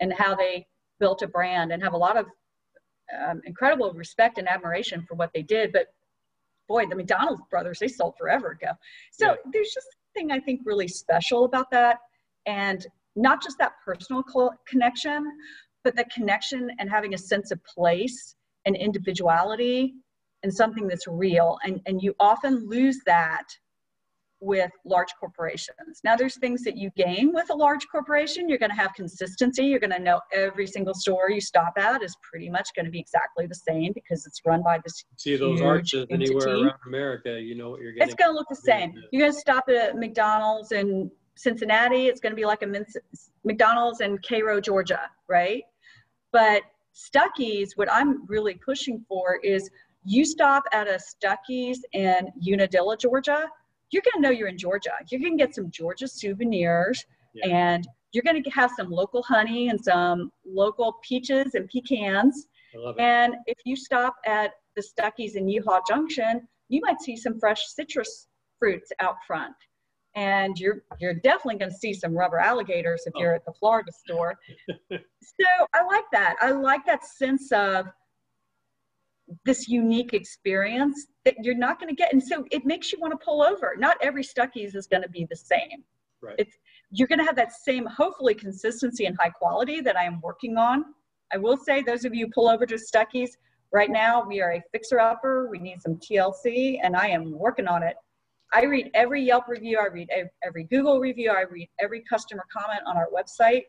[0.00, 0.66] and how they
[1.00, 2.26] built a brand and have a lot of
[3.26, 5.72] um, incredible respect and admiration for what they did.
[5.72, 5.86] But
[6.68, 8.72] boy, the McDonald's brothers, they sold forever ago.
[9.12, 9.34] So Yeah.
[9.52, 11.98] there's just something I think really special about that.
[12.46, 15.26] And not just that personal co- connection,
[15.84, 19.94] but the connection and having a sense of place and individuality
[20.42, 21.58] and something that's real.
[21.64, 23.44] And, and you often lose that
[24.40, 26.00] with large corporations.
[26.04, 28.48] Now, there's things that you gain with a large corporation.
[28.48, 29.64] You're going to have consistency.
[29.64, 32.90] You're going to know every single store you stop at is pretty much going to
[32.90, 35.04] be exactly the same because it's run by this.
[35.16, 38.08] See those arches anywhere around America, you know what you're getting.
[38.08, 38.92] It's going to look the same.
[39.10, 42.08] You're going to stop at McDonald's in Cincinnati.
[42.08, 42.84] It's going to be like a
[43.44, 45.62] McDonald's in Cairo, Georgia, right?
[46.32, 46.62] But
[46.96, 49.68] Stuckey's, what I'm really pushing for is
[50.04, 53.48] you stop at a Stuckey's in Unadilla, Georgia,
[53.90, 54.92] you're going to know you're in Georgia.
[55.10, 57.04] You're going to get some Georgia souvenirs
[57.34, 57.48] Yeah.
[57.48, 62.46] and you're going to have some local honey and some local peaches and pecans.
[62.74, 63.02] I love it.
[63.02, 67.62] And if you stop at the Stuckey's in Yeehaw Junction, you might see some fresh
[67.66, 68.28] citrus
[68.58, 69.54] fruits out front.
[70.16, 73.92] And you're you're definitely going to see some rubber alligators if you're at the Florida
[73.92, 74.38] store.
[74.90, 76.36] so I like that.
[76.40, 77.86] I like that sense of
[79.44, 82.12] this unique experience that you're not going to get.
[82.12, 83.74] And so it makes you want to pull over.
[83.78, 85.84] Not every Stuckey's is going to be the same.
[86.22, 86.36] Right.
[86.38, 86.56] It's
[86.90, 90.56] you're going to have that same hopefully consistency and high quality that I am working
[90.56, 90.84] on.
[91.32, 93.36] I will say those of you pull over to Stuckey's
[93.72, 95.48] right now, we are a fixer upper.
[95.50, 97.96] We need some TLC and I am working on it.
[98.54, 100.08] I read every Yelp review, I read
[100.44, 103.62] every Google review, I read every customer comment on our website.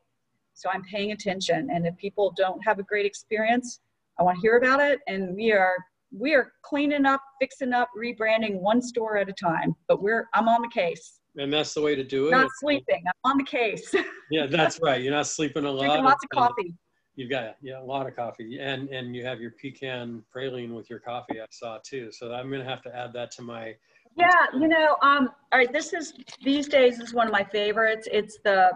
[0.54, 1.70] So I'm paying attention.
[1.72, 3.80] And if people don't have a great experience,
[4.20, 5.00] I want to hear about it.
[5.08, 5.76] And we are
[6.18, 9.76] we are cleaning up, fixing up, rebranding one store at a time.
[9.88, 11.20] But we're I'm on the case.
[11.38, 12.32] And that's the way to do it.
[12.32, 13.04] Not sleeping.
[13.06, 13.94] I'm on the case.
[14.30, 15.02] Yeah, that's right.
[15.02, 15.86] You're not sleeping a lot.
[15.86, 16.74] Drinking lots of coffee.
[17.16, 20.90] You've got yeah, a lot of coffee, and and you have your pecan praline with
[20.90, 21.40] your coffee.
[21.40, 22.12] I saw too.
[22.12, 23.74] So I'm gonna have to add that to my.
[24.18, 28.08] Yeah, you know, um, all right, this is these days is one of my favorites.
[28.12, 28.72] It's the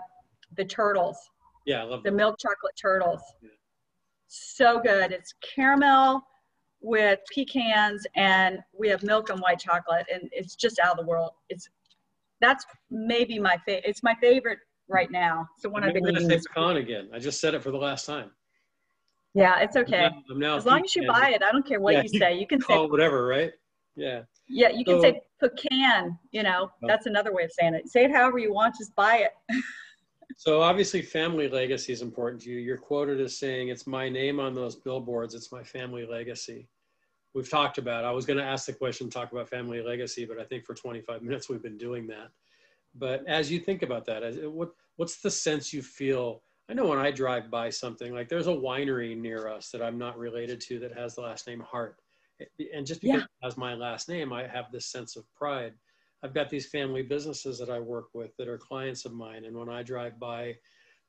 [0.58, 1.18] the turtles,
[1.66, 2.16] Yeah, I love the that.
[2.16, 3.22] milk chocolate turtles.
[3.42, 3.50] Yeah.
[4.28, 5.12] So good.
[5.12, 6.22] It's caramel
[6.82, 11.06] with pecans and we have milk and white chocolate and it's just out of the
[11.06, 11.32] world.
[11.50, 11.70] It's
[12.42, 13.86] that's maybe my favorite.
[13.88, 15.48] It's my favorite right now.
[15.58, 16.48] So when I've I'm been gonna eating say this.
[16.48, 17.10] pecan again.
[17.14, 18.32] I just said it for the last time.
[19.34, 20.06] Yeah, it's okay.
[20.06, 22.02] I'm now- I'm now As long as you buy it, I don't care what Yeah,
[22.04, 22.38] you you say.
[22.38, 23.54] You can say whatever, right?
[23.96, 24.24] Yeah.
[24.48, 26.70] yeah, you can say pecan, you know.
[26.84, 26.88] Oh.
[26.88, 27.90] That's another way of saying it.
[27.90, 29.32] Say it however you want, just buy it.
[30.38, 32.58] So obviously, family legacy is important to you.
[32.58, 35.36] You're quoted as saying, "It's my name on those billboards.
[35.36, 36.68] It's my family legacy."
[37.36, 38.06] We've talked about.
[38.06, 40.74] I was going to ask the question, talk about family legacy, but I think for
[40.74, 42.32] 25 minutes we've been doing that.
[42.96, 46.42] But as you think about that, as, what what's the sense you feel?
[46.70, 50.00] I know when I drive by something like there's a winery near us that I'm
[50.00, 52.01] not related to that has the last name Hart,
[52.74, 53.26] and just because Yeah.
[53.26, 55.74] it has my last name, I have this sense of pride.
[56.24, 59.46] I've got these family businesses that I work with that are clients of mine.
[59.46, 60.58] And when I drive by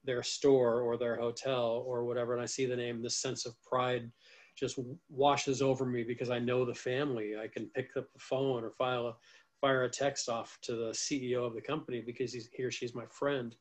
[0.04, 3.60] their store or their hotel or whatever, and I see the name, this sense of
[3.62, 4.10] pride
[4.56, 7.36] just washes over me because I know the family.
[7.38, 9.16] I can pick up the phone or file a,
[9.60, 12.94] fire a text off to the CEO of the company because he's, he or she's
[12.94, 13.54] my friend.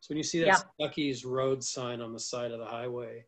[0.00, 3.24] So when you see that Stuckey's road sign on the side of the highway,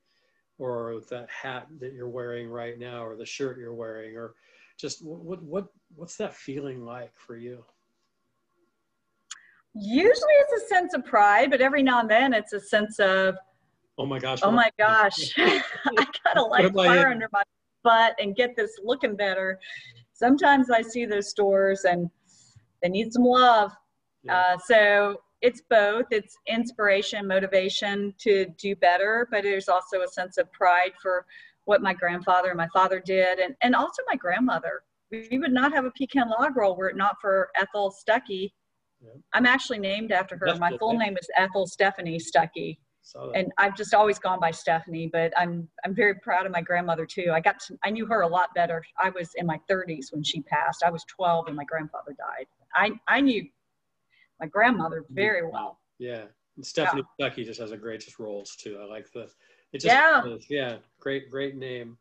[0.59, 4.35] or that hat that you're wearing right now, or the shirt you're wearing, or
[4.79, 7.65] just what what what's that feeling like for you?
[9.75, 13.37] Usually it's a sense of pride, but every now and then it's a sense of,
[13.99, 14.41] Oh my gosh!
[14.43, 17.43] oh my gosh, I gotta light fire under my
[17.83, 19.59] butt and get this looking better.
[20.13, 22.11] Sometimes I see those stores and
[22.83, 23.73] they need some love.
[24.23, 24.39] Yeah.
[24.39, 26.07] Uh, so it's both.
[26.11, 31.25] It's inspiration, motivation to do better, but there's also a sense of pride for
[31.67, 34.83] what my grandfather and my father did, and, and also my grandmother.
[35.13, 38.51] We would not have a pecan log roll were it not for Ethel Stuckey.
[39.01, 39.11] Yeah.
[39.35, 40.47] I'm actually named after her.
[40.47, 40.99] That's my full yeah.
[40.99, 42.79] name is Ethel Stephanie Stuckey.
[43.37, 47.07] And I've just always gone by Stephanie, but I'm I'm very proud of my grandmother
[47.07, 47.31] too.
[47.33, 48.83] I got to, I knew her a lot better.
[48.99, 50.83] I was in my 30s when she passed.
[50.85, 52.47] I was 12 when my grandfather died.
[52.75, 53.47] I I knew
[54.41, 55.81] my grandmother very well.
[55.99, 56.25] Yeah.
[56.57, 58.79] And Stephanie Stuckey just has a great just rolls too.
[58.81, 59.29] I like the
[59.73, 60.37] it just Yeah.
[60.49, 61.99] yeah, great, great name.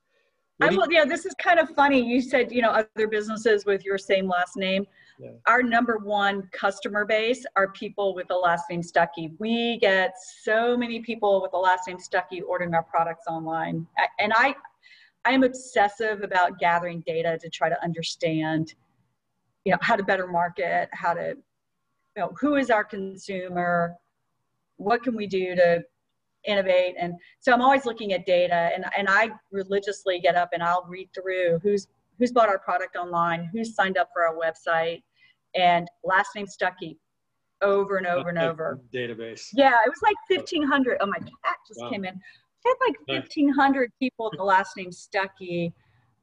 [0.62, 2.02] I you- will, yeah, this is kind of funny.
[2.02, 4.86] You said, you know, other businesses with your same last name.
[5.20, 5.32] Yeah.
[5.48, 9.34] Our number one customer base are people with the last name Stuckey.
[9.40, 13.86] We get so many people with the last name Stuckey ordering our products online.
[14.20, 14.56] And I,
[15.26, 18.74] I am obsessive about gathering data to try to understand,
[19.66, 21.36] you know, how to better market, how to,
[22.16, 23.96] you know, who is our consumer,
[24.78, 25.84] what can we do to
[26.46, 26.96] innovate?
[27.00, 30.86] And so i'm always looking at data and, and i religiously get up and i'll
[30.88, 31.88] read through who's
[32.20, 35.02] who's bought our product online who's signed up for our website
[35.56, 36.98] and last name stuckey
[37.64, 38.80] over and over and over.
[38.94, 39.50] database.
[39.54, 41.90] yeah it was like 1500 oh my cat just Wow.
[41.90, 42.14] came in.
[42.14, 45.74] I had like 1500 people with the last name stuckey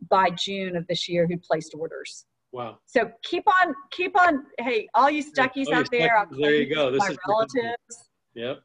[0.09, 2.79] by june of this year who placed orders Wow.
[2.87, 6.55] so keep on keep on hey all you stuckies all you out there Stuckies, there
[6.55, 6.91] you go.
[6.91, 8.61] This my is- relatives Yep.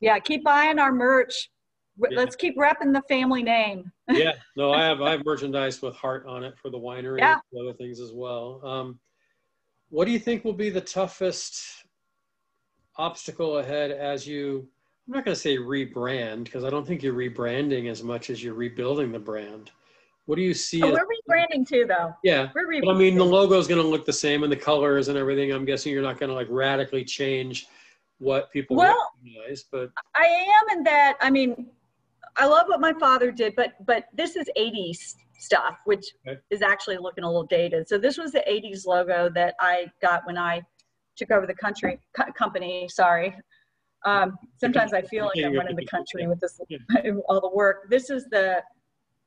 [0.00, 1.50] yeah, keep buying our merch.
[1.98, 2.16] Yeah.
[2.18, 3.90] Let's keep repping the family name.
[4.10, 7.38] yeah, no, I have I have merchandise with heart on it for the winery Yeah.
[7.52, 8.60] and other things as well.
[8.64, 8.98] Um,
[9.90, 11.62] what do you think will be the toughest
[12.96, 14.66] obstacle ahead as you?
[15.06, 18.42] I'm not going to say rebrand because I don't think you're rebranding as much as
[18.42, 19.70] you're rebuilding the brand.
[20.26, 20.82] What do you see?
[20.82, 22.14] Oh, as- we're rebranding too, though.
[22.22, 22.84] yeah, We're rebranding.
[22.86, 25.18] but I mean the logo is going to look the same and the colors and
[25.18, 25.52] everything.
[25.52, 27.66] I'm guessing you're not going to like radically change
[28.18, 31.16] what people Well- recognize, but I am in that.
[31.20, 31.66] I mean,
[32.36, 36.40] I love what my father did, but but this is 80s stuff, which Okay.
[36.50, 37.86] is actually looking a little dated.
[37.88, 40.62] So this was the 80s logo that I got when I
[41.16, 42.88] took over the country co- company.
[42.88, 43.36] Sorry.
[44.06, 46.58] Um, sometimes I feel like I'm running the country with this
[47.28, 47.88] all the work.
[47.90, 48.62] This is the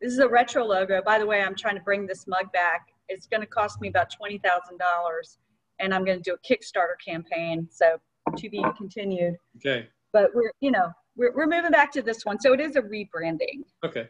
[0.02, 1.02] this is a retro logo.
[1.02, 2.88] By the way, I'm trying to bring this mug back.
[3.10, 5.40] It's going to cost me about twenty thousand dollars,
[5.80, 7.68] and I'm going to do a Kickstarter campaign.
[7.72, 7.98] So
[8.36, 12.38] to be continued okay, but we're you know we're, we're moving back to this one
[12.38, 14.10] so it is a rebranding Okay.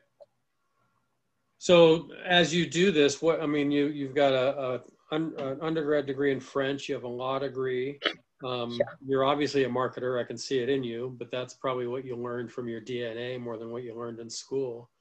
[1.59, 5.59] So as you do this, what I mean, you you've got a, a un, an
[5.61, 6.87] undergrad degree in French.
[6.87, 7.99] You have a law degree.
[8.45, 8.85] Um, Yeah.
[9.07, 10.21] You're obviously a marketer.
[10.21, 13.39] I can see it in you, but that's probably what you learned from your DNA
[13.39, 14.91] more than what you learned in school.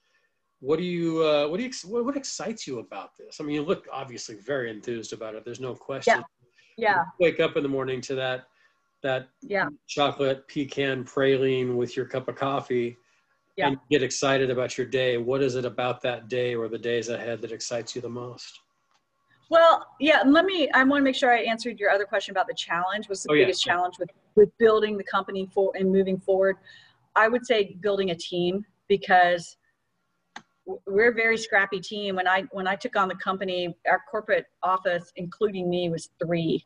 [0.66, 3.37] What do you uh, what do you what, what excites you about this?
[3.40, 5.44] I mean, you look obviously very enthused about it.
[5.44, 6.18] There's no question.
[6.18, 6.22] yeah
[6.76, 7.02] yeah.
[7.20, 8.48] Wake up in the morning to that
[9.05, 12.96] that yeah chocolate pecan praline with your cup of coffee
[13.57, 13.68] Yeah.
[13.68, 17.09] and get excited about your day what is it about that day or the days
[17.11, 18.52] ahead that excites you the most
[19.50, 22.46] well yeah let me i want to make sure i answered your other question about
[22.48, 23.74] the challenge what's the Oh, biggest yeah.
[23.74, 26.57] challenge with with building the company for and moving forward
[27.14, 29.57] i would say building a team because
[30.87, 34.46] we're a very scrappy team when i when i took on the company our corporate
[34.62, 36.64] office including me was three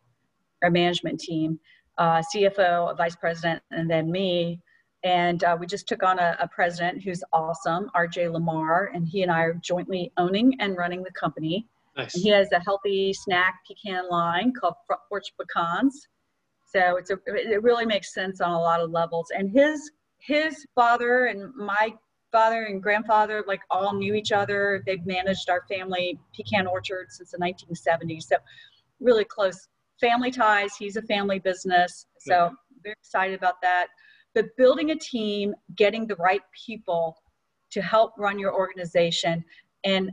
[0.62, 1.58] our management team
[1.98, 4.60] uh, cfo a vice president and then me
[5.02, 9.22] and uh, we just took on a, a president who's awesome rj lamar and he
[9.22, 13.12] and i are jointly owning and running the company nice and he has a healthy
[13.12, 16.08] snack pecan line called Front Porch Pecans.
[16.66, 19.28] So it's a, it really makes sense on a lot of levels.
[19.36, 21.94] And his his father and my
[22.32, 24.82] father and grandfather like all knew each other.
[24.86, 28.24] They've managed our family pecan orchard since the 1970s.
[28.24, 28.36] So
[29.00, 29.68] really close
[30.00, 30.76] family ties.
[30.76, 32.06] He's a family business.
[32.18, 32.50] So
[32.82, 33.88] very excited about that.
[34.34, 37.16] But building a team, getting the right people
[37.70, 39.44] to help run your organization
[39.84, 40.10] and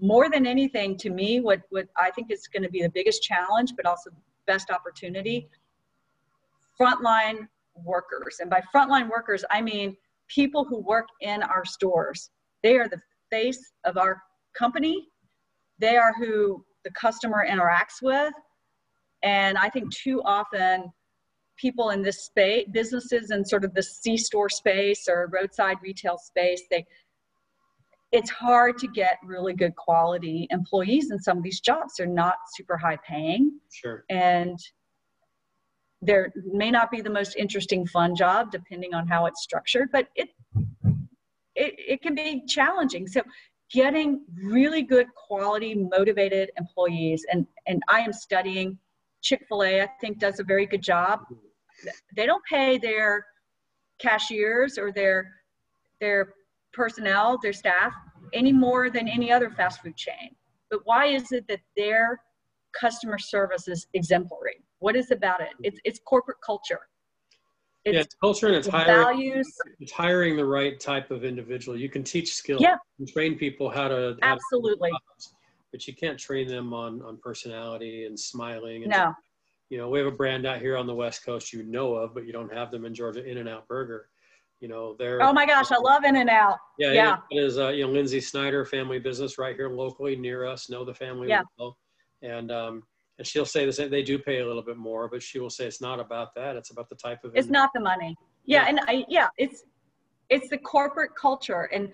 [0.00, 3.22] more than anything to me what what i think is going to be the biggest
[3.22, 4.10] challenge but also
[4.46, 5.48] best opportunity
[6.78, 7.48] frontline
[7.84, 9.96] workers and by frontline workers i mean
[10.28, 12.30] people who work in our stores.
[12.62, 14.20] They are the face of our
[14.56, 15.06] company.
[15.78, 18.32] They are who the customer interacts with.
[19.24, 20.92] And i think too often
[21.56, 26.16] people in this space businesses in sort of the c store space or roadside retail
[26.16, 26.86] space they
[28.12, 31.94] it's hard to get really good quality employees in some of these jobs.
[31.98, 33.60] They're not super high paying.
[33.70, 34.04] Sure.
[34.08, 34.58] And
[36.00, 40.08] there may not be the most interesting fun job depending on how it's structured, but
[40.14, 40.28] it
[41.54, 43.06] it, it can be challenging.
[43.08, 43.22] So
[43.72, 48.78] getting really good quality motivated employees and and I am studying
[49.22, 51.20] Chick-fil-A I think does a very good job.
[52.16, 53.26] They don't pay their
[53.98, 55.32] cashiers or their
[56.00, 56.34] their
[56.72, 57.92] personnel, their staff,
[58.32, 60.36] any more than any other fast food chain.
[60.70, 62.20] But why is it that their
[62.78, 64.62] customer service is exemplary?
[64.80, 65.50] What is about it?
[65.62, 66.80] It's, it's corporate culture.
[67.84, 68.86] It's, yeah, it's culture and it's hiring.
[68.86, 69.52] values.
[69.80, 71.78] It's hiring the right type of individual.
[71.78, 72.62] You can teach skills.
[72.62, 72.76] Yeah.
[73.12, 73.94] Train people how to.
[73.94, 74.90] how to Absolutely.
[74.90, 75.34] jobs,
[75.70, 78.82] but you can't train them on on personality and smiling.
[78.82, 79.14] And No.
[79.70, 82.12] you know, we have a brand out here on the West Coast you know of,
[82.14, 83.24] but you don't have them in Georgia.
[83.24, 84.08] In-N-Out Burger.
[84.60, 86.58] You know, they're Oh my gosh, I love In-N-Out.
[86.78, 87.16] yeah, yeah.
[87.30, 90.68] It is uh, you know Lynsi Snyder family business right here locally near us.
[90.68, 91.42] Know the family Yeah.
[91.56, 91.78] well,
[92.22, 92.82] and um,
[93.18, 93.90] and she'll say the same.
[93.90, 96.56] They do pay a little bit more, but she will say it's not about that.
[96.56, 97.32] It's about the type of.
[97.34, 98.16] It's not the money.
[98.44, 98.68] Yeah, Yeah.
[98.68, 99.64] and I yeah, it's
[100.30, 101.90] it's the corporate culture and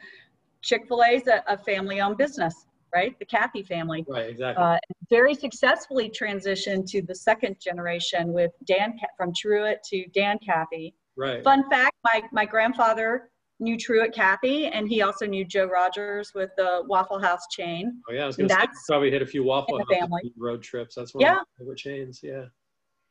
[0.62, 2.54] Chick-fil-A is a, a family-owned business,
[2.94, 3.14] right?
[3.18, 4.02] The Cathy family.
[4.08, 4.30] right.
[4.30, 4.64] Exactly.
[4.64, 4.78] Uh,
[5.10, 10.94] very successfully transitioned to the second generation with Dan from Truett to Dan Cathy.
[11.16, 11.42] right.
[11.44, 13.30] Fun fact: my my grandfather
[13.60, 18.00] knew Truett Cathy, and he also knew Joe Rogers with the Waffle House chain.
[18.08, 20.32] Oh yeah, I was gonna say, probably hit a few Waffle House family.
[20.36, 20.94] road trips.
[20.96, 21.32] That's one Yeah.
[21.32, 22.20] of my favorite chains.
[22.22, 22.44] Yeah.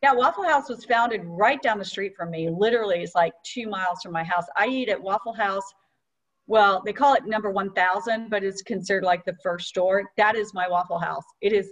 [0.01, 2.49] Yeah, Waffle House was founded right down the street from me.
[2.49, 4.43] Literally, it's like two miles from my house.
[4.57, 5.63] I eat at Waffle House.
[6.45, 10.03] Well, they call it number 1000, but it's considered like the first store.
[10.17, 11.23] That is my Waffle House.
[11.39, 11.71] It is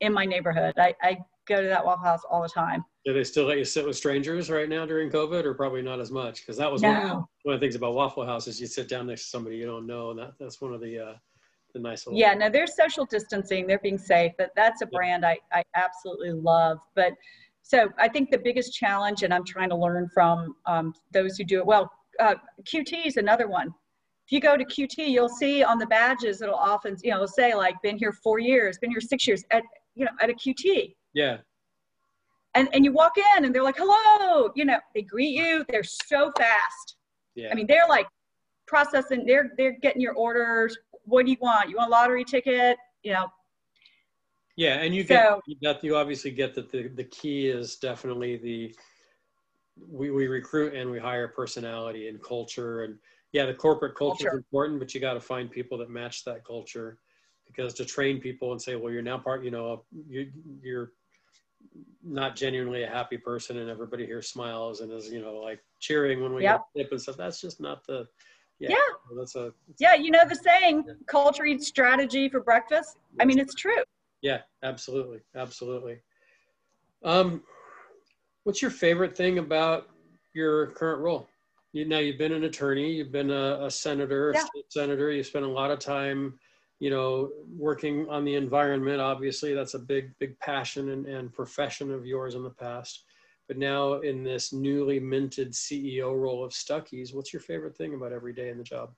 [0.00, 0.74] in my neighborhood.
[0.76, 2.84] I, I go to that Waffle House all the time.
[3.04, 6.00] Do they still let you sit with strangers right now during COVID, or probably not
[6.00, 6.40] as much?
[6.40, 7.28] Because that was one, No.
[7.42, 9.66] one of the things about Waffle House is you sit down next to somebody you
[9.66, 11.14] don't know, and that, that's one of the uh,
[11.72, 12.20] the nice little.
[12.20, 13.66] Yeah, no, there's social distancing.
[13.66, 14.32] They're being safe.
[14.38, 14.96] But that's a Yeah.
[14.98, 16.78] brand I, I absolutely love.
[16.94, 17.14] But
[17.62, 21.44] so I think the biggest challenge, and I'm trying to learn from um, those who
[21.44, 21.90] do it well,
[22.20, 22.34] uh,
[22.64, 23.68] QT is another one.
[24.26, 27.54] If you go to QT, you'll see on the badges, it'll often, you know, say
[27.54, 29.62] like, been here four years, been here six years at,
[29.94, 30.94] you know, at a QT.
[31.14, 31.38] Yeah.
[32.54, 35.64] And, and you walk in and they're like, hello, you know, they greet you.
[35.68, 36.96] They're so fast.
[37.34, 37.48] Yeah.
[37.50, 38.06] I mean, they're like
[38.66, 40.76] processing, they're, they're getting your orders.
[41.04, 41.70] What do you want?
[41.70, 42.76] You want a lottery ticket?
[43.02, 43.26] You know,
[44.56, 48.36] Yeah, and you get So- you, you obviously get that the, the key is definitely
[48.36, 48.74] the
[49.90, 52.98] we, we recruit and we hire personality and culture and
[53.32, 54.36] yeah the corporate culture, Culture.
[54.36, 56.98] is important but you got to find people that match that culture
[57.46, 60.30] because to train people and say well you're now part you know you,
[60.62, 60.92] you're
[62.04, 66.20] not genuinely a happy person and everybody here smiles and is you know like cheering
[66.22, 66.62] when we Yep.
[66.76, 68.06] get a and stuff that's just not the
[68.58, 69.16] yeah, Yeah.
[69.18, 72.96] that's a Yeah, you know the saying, culture eats strategy for breakfast.
[73.20, 73.82] I mean, it's true.
[74.20, 75.98] Yeah, absolutely, absolutely.
[77.04, 77.42] Um,
[78.44, 79.88] what's your favorite thing about
[80.32, 81.28] your current role?
[81.72, 85.10] You now you've been an attorney, you've been a, a senator, a state senator.
[85.10, 86.38] You spent a lot of time,
[86.78, 89.00] you know, working on the environment.
[89.00, 93.04] Obviously, that's a big, big passion and, and profession of yours in the past.
[93.48, 98.12] But now in this newly minted CEO role of Stuckey's, what's your favorite thing about
[98.12, 98.90] every day in the job?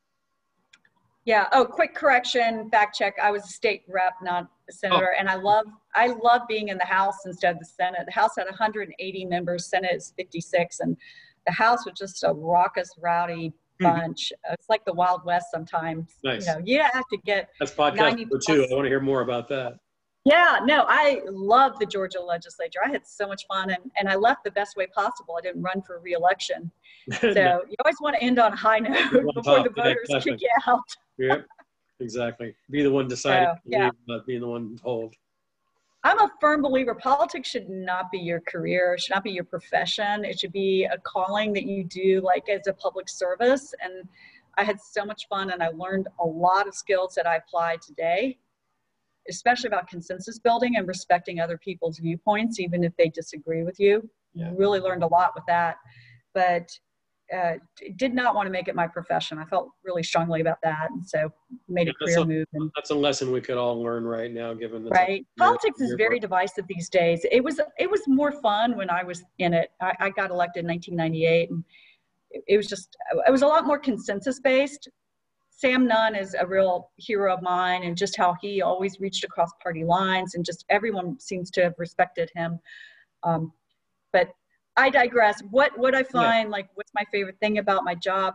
[1.25, 1.47] Yeah.
[1.53, 3.15] Oh, quick correction, fact check.
[3.23, 5.19] I was a state rep, not a senator, oh.
[5.19, 5.65] and I love
[5.95, 8.03] I love being in the House instead of the Senate.
[8.05, 10.97] The House had 180 members, Senate is 56, and
[11.47, 13.85] the House was just a raucous, rowdy Hmm.
[13.85, 14.33] bunch.
[14.51, 16.17] It's like the Wild West sometimes.
[16.23, 16.47] Nice.
[16.47, 18.67] You know, you have to get That's podcast 90 number two.
[18.71, 19.79] I want to hear more about that.
[20.25, 22.79] Yeah, no, I love the Georgia legislature.
[22.85, 25.37] I had so much fun and, and I left the best way possible.
[25.39, 26.71] I didn't run for reelection.
[27.21, 27.29] So
[27.69, 30.81] you always want to end on a high note before the voters kick you out.
[31.19, 31.45] Yep,
[32.01, 32.55] exactly.
[32.71, 33.91] Be the one deciding, So, yeah.
[34.09, 35.15] not being the one told.
[36.05, 40.25] I'm a firm believer politics should not be your career, should not be your profession.
[40.25, 43.73] It should be a calling that you do like as a public service.
[43.83, 44.07] And
[44.59, 47.79] I had so much fun and I learned a lot of skills that I apply
[47.85, 48.39] today,
[49.31, 54.09] especially about consensus building and respecting other people's viewpoints, even if they disagree with you.
[54.35, 54.53] Yeah.
[54.55, 55.77] Really learned a lot with that.
[56.35, 56.69] But
[57.35, 57.55] uh,
[57.97, 59.39] did not want to make it my profession.
[59.39, 60.91] I felt really strongly about that.
[60.91, 61.31] And so
[61.69, 62.47] made a Yeah, that's career a- move.
[62.55, 65.95] And That's a lesson we could all learn right now, given the right politics is
[65.99, 66.21] very work.
[66.23, 69.93] divisive these days it was it was more fun when i was in it i,
[69.99, 71.65] I got elected in 1998 and
[72.31, 74.89] it, it was just it was a lot more consensus based
[75.51, 79.51] sam nunn is a real hero of mine and just how he always reached across
[79.63, 82.59] party lines and just everyone seems to have respected him
[83.25, 83.53] um,
[84.13, 84.29] but
[84.77, 88.35] i digress what what i find like what's my favorite thing about my job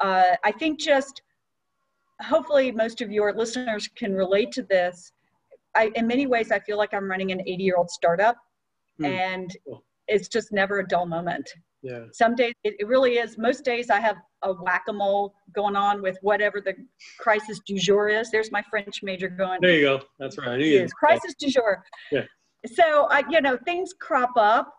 [0.00, 1.22] uh, i think just
[2.22, 5.12] hopefully most of your listeners can relate to this
[5.76, 8.36] I, in many ways, I feel like I'm running an 80 year old startup
[8.98, 9.04] Hmm.
[9.04, 9.84] and Cool.
[10.08, 11.48] it's just never a dull moment.
[11.82, 13.38] Yeah, Some days, it, it really is.
[13.38, 16.74] Most days, I have a whack a mole going on with whatever the
[17.20, 18.32] crisis du jour is.
[18.32, 19.60] There's my French major going.
[19.60, 20.00] there you go.
[20.18, 20.48] That's right.
[20.48, 20.88] I knew you.
[20.98, 21.84] Crisis du jour.
[22.10, 22.24] Yeah.
[22.66, 24.74] So, I, you know, things crop up.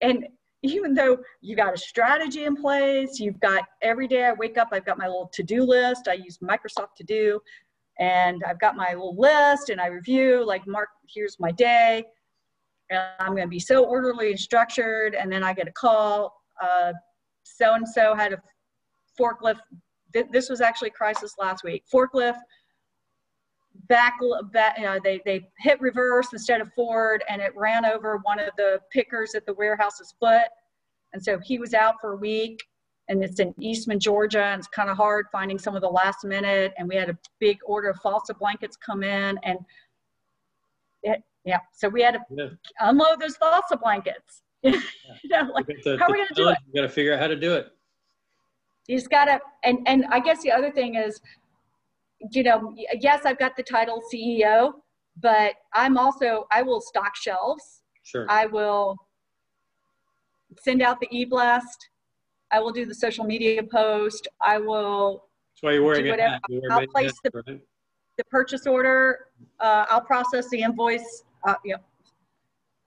[0.00, 0.26] And
[0.62, 4.68] even though you got a strategy in place, you've got every day I wake up,
[4.72, 6.08] I've got my little to do list.
[6.08, 7.40] I use Microsoft To Do,
[7.98, 12.04] and I've got my little list and I review, like, Mark, here's my day.
[12.90, 15.14] And I'm going to be so orderly and structured.
[15.14, 16.34] And then I get a call.
[16.62, 16.92] Uh,
[17.44, 18.42] so and so had a
[19.18, 19.60] forklift.
[20.12, 21.84] Th- this was actually crisis last week.
[21.92, 22.38] Forklift
[23.88, 24.14] back,
[24.52, 28.38] back you know, they, they hit reverse instead of forward and it ran over one
[28.38, 30.48] of the pickers at the warehouse's foot.
[31.12, 32.62] And so he was out for a week
[33.08, 34.42] and it's in Eastman, Georgia.
[34.42, 36.74] And it's kind of hard finding some of the last minute.
[36.78, 39.58] And we had a big order of falsa blankets come in and
[41.02, 42.48] it, yeah, so we had to yeah.
[42.80, 44.42] unload those falsa blankets.
[44.62, 44.72] you
[45.26, 46.58] know, like, the, how are we going to do it?
[46.66, 47.68] You got to figure out how to do it.
[48.88, 51.20] You just got to, and, and I guess the other thing is,
[52.32, 54.72] you know, yes, I've got the title CEO,
[55.20, 57.82] but I'm also, I will stock shelves.
[58.02, 58.26] Sure.
[58.28, 58.96] I will
[60.60, 61.88] send out the e-blast.
[62.52, 64.28] I will do the social media post.
[64.40, 65.24] I will.
[65.54, 66.38] That's why you're wearing whatever.
[66.48, 67.60] You're I'll place the, right?
[68.18, 69.26] the purchase order.
[69.58, 71.24] Uh, I'll process the invoice.
[71.46, 71.80] Uh, you know,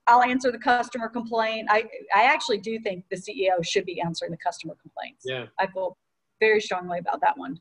[0.07, 1.67] I'll answer the customer complaint.
[1.69, 1.83] I,
[2.15, 5.23] I actually do think the CEO should be answering the customer complaints.
[5.25, 5.45] Yeah.
[5.59, 5.97] I feel
[6.39, 7.59] very strongly about that one.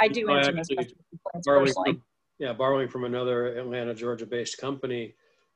[0.00, 1.92] I do I answer those customer complaints personally.
[1.92, 2.02] From,
[2.38, 5.14] yeah, borrowing from another Atlanta, Georgia-based company.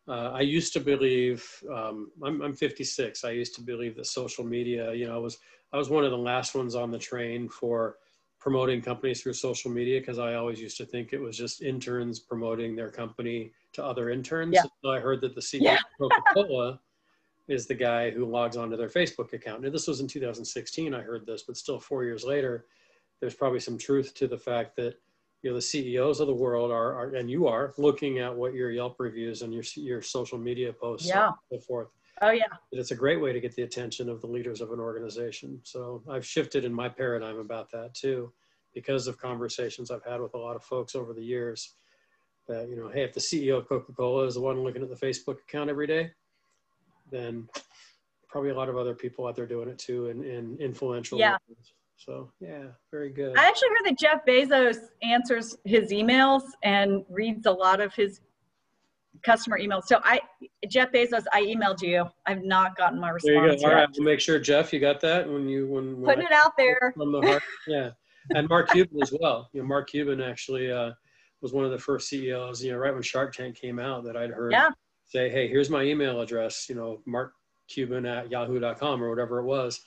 [0.09, 3.25] Uh, I used to believe um, I'm, I'm 56.
[3.25, 4.95] I used to believe that social media.
[4.95, 5.39] You know, I was
[5.73, 7.97] I was one of the last ones on the train for
[8.39, 12.21] promoting companies through social media because I always used to think it was just interns
[12.21, 14.55] promoting their company to other interns.
[14.55, 14.63] Yeah.
[14.85, 15.79] So I heard that the CEO yeah.
[16.01, 16.81] of Coca-Cola
[17.49, 19.63] is the guy who logs onto their Facebook account.
[19.63, 20.95] Now, this was in 2016.
[20.95, 22.67] I heard this, but still four years later,
[23.21, 24.95] there's probably some truth to the fact that
[25.43, 28.55] you know the CEOs of the world are, are and you are looking at what
[28.55, 31.27] your Yelp reviews and your your social media posts yeah.
[31.27, 31.89] and so forth.
[32.23, 32.45] Oh yeah.
[32.73, 35.61] It's a great way to get the attention of the leaders of an organization.
[35.65, 38.33] So I've shifted in my paradigm about that too,
[38.75, 41.75] because of conversations I've had with a lot of folks over the years.
[42.49, 45.07] That you know, hey, if the CEO of Coca-Cola is the one looking at the
[45.07, 46.13] Facebook account every day,
[47.11, 47.49] then
[48.29, 51.19] probably a lot of other people out there doing it too, and, and influential.
[51.19, 51.37] Yeah.
[51.49, 51.73] Leaders.
[51.97, 53.37] So yeah, very good.
[53.37, 58.21] I actually heard that Jeff Bezos answers his emails and reads a lot of his
[59.25, 59.85] customer emails.
[59.87, 60.21] So I,
[60.69, 62.05] Jeff Bezos, I emailed you.
[62.27, 63.35] I've not gotten my response.
[63.35, 63.69] There you go.
[63.69, 66.29] All right, we'll make sure Jeff, you got that when you when, when putting I,
[66.29, 67.43] it out there from the heart.
[67.67, 67.91] yeah,
[68.35, 69.49] and Mark Cuban as well.
[69.53, 70.93] You know, Mark Cuban actually uh,
[71.41, 72.63] was one of the first CEOs.
[72.63, 74.69] You know, right when Shark Tank came out, that I'd heard yeah.
[75.07, 77.33] say, "Hey, here's my email address." You know, Mark
[77.69, 79.81] Cuban at Yahoo.com or whatever it was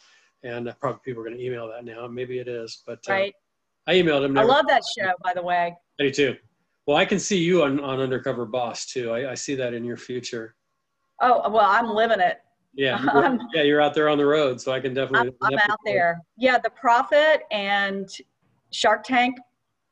[0.43, 2.07] and probably people are going to email that now.
[2.07, 3.33] Maybe it is, but uh, right.
[3.87, 4.37] I emailed him.
[4.37, 5.75] I love that show, by the way.
[5.99, 6.35] I do too.
[6.87, 9.11] Well, I can see you on, on Undercover Boss too.
[9.11, 10.55] I, I see that in your future.
[11.21, 12.39] Oh well, I'm living it.
[12.73, 15.33] Yeah, you're, yeah, you're out there on the road, so I can definitely.
[15.41, 16.21] I'm, I'm out there.
[16.37, 18.09] Yeah, The Profit and
[18.71, 19.37] Shark Tank.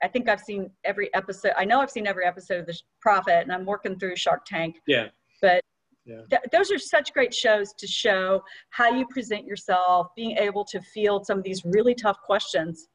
[0.03, 1.53] I think I've seen every episode.
[1.57, 4.77] I know I've seen every episode of The Profit, and I'm working through Shark Tank.
[4.87, 5.07] Yeah.
[5.41, 5.61] But
[6.07, 6.21] yeah.
[6.29, 10.81] Th- those are such great shows to show how you present yourself, being able to
[10.81, 12.87] field some of these really tough questions.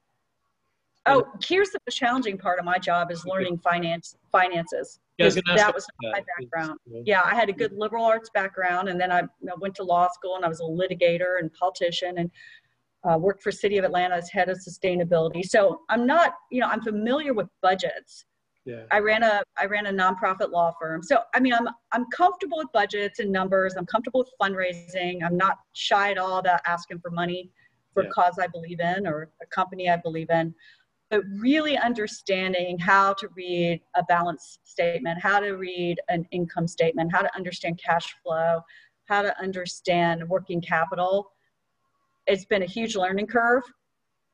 [1.07, 5.01] Oh, here's the most challenging part of my job is learning finance finances.
[5.19, 6.79] Yeah, was that was my background.
[7.05, 9.23] Yeah, I had a good liberal arts background, and then I
[9.59, 12.31] went to law school, and I was a litigator and politician, and
[13.05, 15.45] uh, worked for City of Atlanta as head of sustainability.
[15.45, 18.25] So I'm not, you know, I'm familiar with budgets,
[18.65, 18.85] yeah.
[18.91, 21.03] I ran a I ran a nonprofit law firm.
[21.03, 23.75] So I mean I'm I'm comfortable with budgets and numbers.
[23.77, 25.25] I'm comfortable with fundraising.
[25.25, 27.51] I'm not shy at all about asking for money
[27.93, 28.09] for yeah.
[28.09, 30.55] a cause I believe in or a company I believe in.
[31.11, 37.13] But really understanding how to read a balance statement, how to read an income statement,
[37.13, 38.61] how to understand cash flow,
[39.07, 41.33] how to understand working capital.
[42.27, 43.65] It's been a huge learning curve.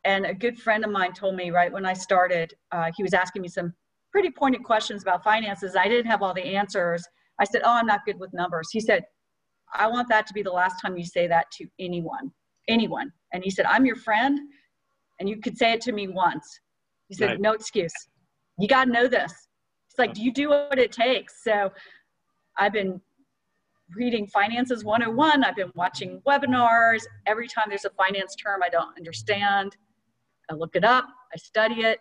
[0.04, 3.12] And a good friend of mine told me right when I started, uh, he was
[3.12, 3.74] asking me some
[4.18, 5.76] pretty pointed questions about finances.
[5.76, 7.06] I didn't have all the answers.
[7.38, 8.68] I said, Oh, I'm not good with numbers.
[8.72, 9.04] He said,
[9.74, 12.32] I want that to be the last time you say that to anyone,
[12.66, 13.12] anyone.
[13.32, 14.36] And he said, I'm your friend,
[15.20, 16.58] and you could say it to me once.
[17.06, 17.40] He said, right.
[17.40, 17.92] No excuse.
[18.58, 19.30] You got to know this.
[19.88, 21.44] It's like, do you do what it takes?
[21.44, 21.70] So
[22.58, 23.00] I've been
[23.94, 25.44] reading Finances 101.
[25.44, 27.04] I've been watching webinars.
[27.28, 29.76] Every time there's a finance term I don't understand,
[30.50, 32.00] I look it up, I study it,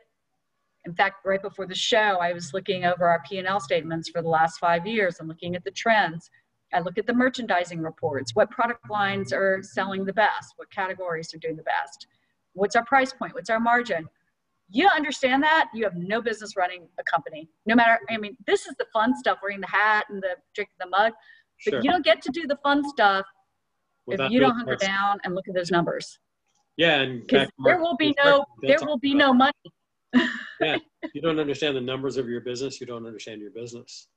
[0.88, 4.29] in fact, right before the show, I was looking over our P&L statements for the
[4.29, 5.17] last five years.
[5.19, 6.31] I'm looking at the trends.
[6.73, 8.33] I look at the merchandising reports.
[8.33, 10.53] What product lines are selling the best?
[10.55, 12.07] What categories are doing the best?
[12.53, 13.33] What's our price point?
[13.33, 14.07] What's our margin?
[14.69, 17.49] You understand that, you have no business running a company.
[17.65, 20.75] No matter, I mean, this is the fun stuff, wearing the hat and the drinking
[20.79, 21.11] the mug,
[21.65, 21.81] but sure.
[21.81, 23.25] you don't get to do the fun stuff
[24.07, 26.17] if you don't hunker down and look at those numbers.
[26.77, 29.51] Yeah, and there will be no there will be no money
[30.61, 30.77] yeah,
[31.13, 34.07] you don't understand the numbers of your business, you don't understand your business.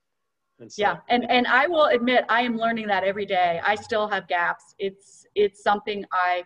[0.59, 3.59] And so, yeah, and and I will admit I am learning that every day.
[3.63, 4.75] I still have gaps.
[4.77, 6.43] It's it's something I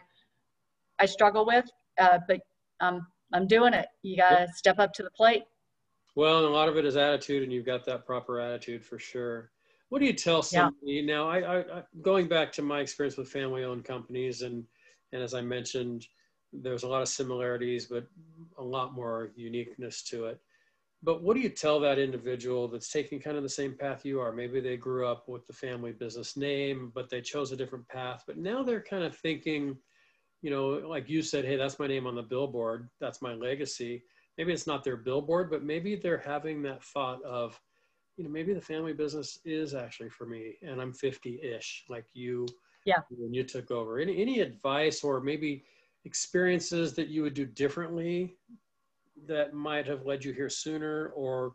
[0.99, 1.65] I struggle with,
[1.99, 2.39] uh, but
[2.79, 3.87] um, I'm doing it.
[4.03, 4.49] You got to yep.
[4.55, 5.43] step up to the plate.
[6.15, 9.51] Well, a lot of it is attitude, and you've got that proper attitude for sure.
[9.89, 11.01] What do you tell somebody yeah.
[11.01, 11.29] now?
[11.29, 14.63] I, I, I, going back to my experience with family-owned companies, and
[15.11, 16.07] and as I mentioned,
[16.53, 18.07] there's a lot of similarities, but
[18.57, 20.39] a lot more uniqueness to it.
[21.03, 24.19] But what do you tell that individual that's taking kind of the same path you
[24.19, 24.31] are?
[24.31, 28.23] Maybe they grew up with the family business name, but they chose a different path.
[28.25, 29.77] But now they're kind of thinking,
[30.41, 34.03] you know, like you said, hey, that's my name on the billboard, that's my legacy.
[34.37, 37.59] Maybe it's not their billboard, but maybe they're having that thought of,
[38.17, 42.47] you know, maybe the family business is actually for me, and I'm 50-ish, like you,
[42.85, 43.99] yeah, when you took over.
[43.99, 45.65] Any any advice or maybe
[46.05, 48.37] experiences that you would do differently
[49.27, 51.53] that might have led you here sooner or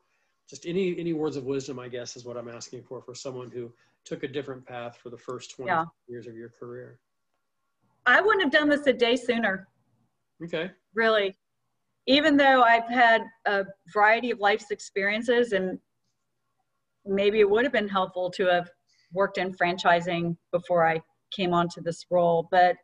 [0.49, 3.51] just any any words of wisdom i guess is what i'm asking for for someone
[3.51, 3.73] who
[4.05, 5.85] took a different path for the first 20 yeah.
[6.09, 6.99] years of your career?
[8.07, 9.69] I wouldn't have done this a day sooner.
[10.43, 10.71] Okay.
[10.95, 11.37] Really.
[12.07, 15.79] Even though i've had a variety of life's experiences and
[17.05, 18.71] maybe it would have been helpful to have
[19.13, 22.75] worked in franchising before i came onto this role but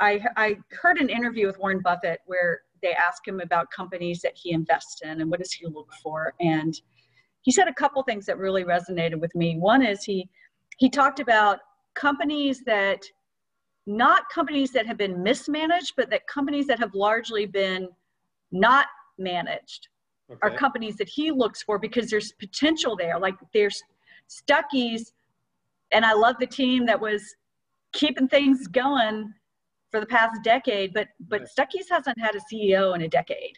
[0.00, 4.32] I, I heard an interview with Warren Buffett where they asked him about companies that
[4.36, 6.34] he invests in and what does he look for.
[6.40, 6.78] And
[7.42, 9.56] he said a couple things that really resonated with me.
[9.58, 10.28] One is he
[10.78, 11.60] he talked about
[11.94, 13.02] companies that
[13.86, 17.88] not companies that have been mismanaged, but that companies that have largely been
[18.52, 18.86] not
[19.16, 19.88] managed
[20.30, 20.38] okay.
[20.42, 23.18] are companies that he looks for because there's potential there.
[23.18, 23.82] Like there's
[24.28, 25.12] Stuckey's,
[25.92, 27.22] and I love the team that was
[27.92, 29.32] keeping things going
[29.90, 31.48] for the past decade, but but right.
[31.48, 33.56] Stuckey's hasn't had a CEO in a decade,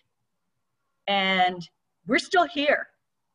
[1.07, 1.67] and
[2.07, 2.87] we're still here.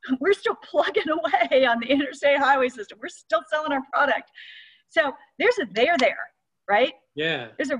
[0.20, 3.00] We're still plugging away on the interstate highway system.
[3.02, 4.30] We're still selling our product.
[4.89, 6.18] So there's a there there,
[6.70, 6.91] right?
[7.16, 7.48] Yeah.
[7.58, 7.80] There's a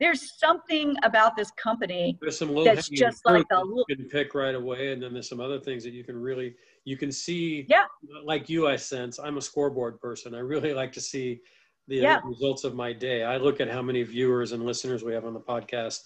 [0.00, 4.54] there's something about this company there's some that's just like a you can pick right
[4.54, 6.54] away, and then there's some other things that you can really
[6.84, 7.66] you can see.
[7.68, 7.84] Yeah.
[8.24, 10.34] Like you, I sense I'm a scoreboard person.
[10.34, 11.40] I really like to see
[11.88, 12.20] the yeah.
[12.24, 13.22] results of my day.
[13.24, 16.00] I look at how many viewers and listeners we have on the podcast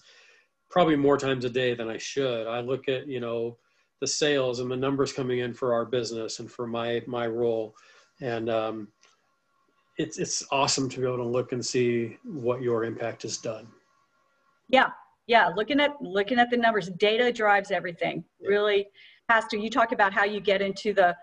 [0.69, 2.47] probably more times a day than I should.
[2.47, 3.57] I look at, you know,
[4.01, 7.75] the sales and the numbers coming in for our business and for my my role.
[8.21, 8.87] And um,
[9.97, 13.67] it's it's awesome to be able to look and see what your impact has done.
[14.69, 14.89] Yeah.
[15.27, 18.23] Yeah, looking at looking at the numbers, data drives everything.
[18.39, 18.49] Yeah.
[18.49, 18.87] Really
[19.29, 19.57] Pastor.
[19.57, 21.15] You talk about how you get into the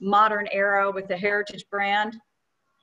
[0.00, 2.16] modern era with the heritage brand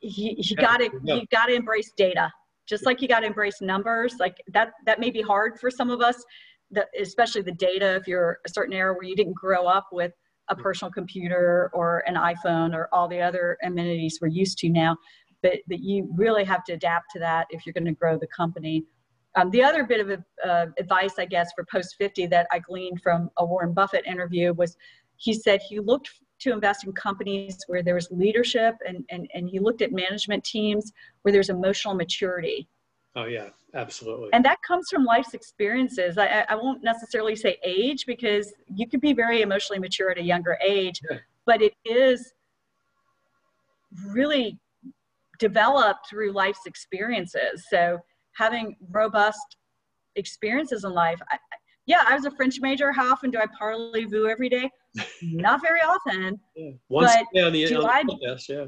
[0.02, 2.32] you, you got to you got to embrace data.
[2.68, 5.90] Just like you got to embrace numbers like that that may be hard for some
[5.90, 6.24] of us
[6.72, 10.12] that especially the data if you're a certain era where you didn't grow up with
[10.50, 14.96] a personal computer or an iphone or all the other amenities we're used to now
[15.44, 18.28] but but you really have to adapt to that if you're going to grow the
[18.28, 18.84] company.
[19.36, 23.02] Um, the other bit of uh, advice i guess for post 50 that i gleaned
[23.02, 24.78] from a warren buffett interview was
[25.18, 26.10] he said he looked
[26.40, 30.44] to invest in companies where there was leadership and, and, and he looked at management
[30.44, 32.68] teams where there's emotional maturity.
[33.16, 34.30] Oh, yeah, absolutely.
[34.34, 36.18] And that comes from life's experiences.
[36.18, 40.24] I, I won't necessarily say age because you can be very emotionally mature at a
[40.24, 41.20] younger age, yeah.
[41.46, 42.34] but it is
[44.08, 44.60] really
[45.40, 47.66] developed through life's experiences.
[47.70, 48.00] So
[48.34, 49.56] having robust
[50.16, 51.38] experiences in life, I,
[51.86, 52.92] yeah, I was a French major.
[52.92, 54.70] How often do I parlez-vous every day?
[55.22, 56.40] Not very often.
[56.56, 56.72] Yeah.
[56.90, 58.66] Once but on the, do I, podcast, yeah.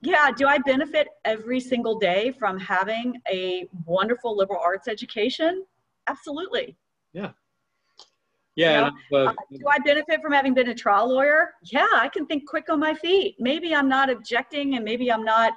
[0.00, 5.64] Yeah, do I benefit every single day from having a wonderful liberal arts education?
[6.06, 6.76] Absolutely.
[7.12, 7.30] Yeah.
[8.54, 8.90] Yeah.
[9.10, 11.54] You know, uh, do I benefit from having been a trial lawyer?
[11.64, 13.36] Yeah, I can think quick on my feet.
[13.40, 15.52] Maybe I'm not objecting and maybe I'm not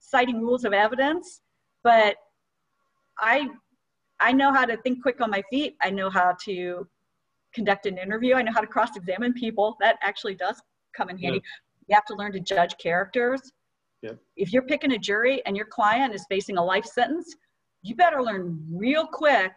[0.00, 1.40] citing rules of evidence,
[1.82, 2.16] but
[3.18, 3.48] I
[4.20, 5.76] I know how to think quick on my feet.
[5.82, 6.88] I know how to
[7.54, 8.34] conduct an interview.
[8.34, 9.76] I know how to cross examine people.
[9.80, 10.60] That actually does
[10.96, 11.42] come in handy.
[11.86, 13.40] You have to learn to judge characters.
[14.02, 14.18] Yep.
[14.36, 17.34] If you're picking a jury and your client is facing a life sentence,
[17.82, 19.52] you better learn real quick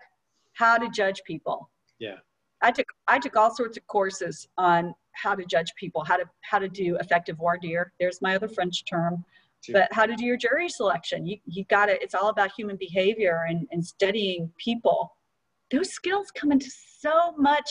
[0.53, 1.69] how to judge people.
[1.99, 2.15] Yeah.
[2.61, 6.25] I took I took all sorts of courses on how to judge people, how to
[6.41, 7.91] how to do effective voir dire.
[7.99, 9.23] There's my other French term
[9.71, 11.25] but how to do your jury selection?
[11.25, 12.01] You, you got it.
[12.01, 15.15] it's all about human behavior and, and studying people.
[15.71, 17.69] Those skills come into so much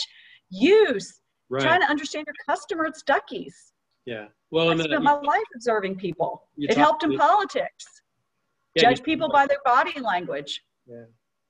[0.51, 1.21] use.
[1.49, 1.63] Right.
[1.63, 3.71] trying to understand your customer at stuckey's
[4.07, 4.27] yeah.
[4.51, 6.49] Well I spent my life observing people.
[6.57, 7.85] It helped in politics.
[8.75, 10.63] Yeah, judge people by their body language.
[10.87, 11.05] Yeah.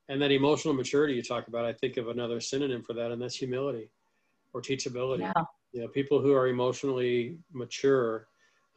[0.09, 3.22] And that emotional maturity you talk about i think of another synonym for that and
[3.22, 3.91] that's humility
[4.53, 5.20] or teachability.
[5.20, 5.45] Yeah.
[5.72, 8.26] you know people who are emotionally mature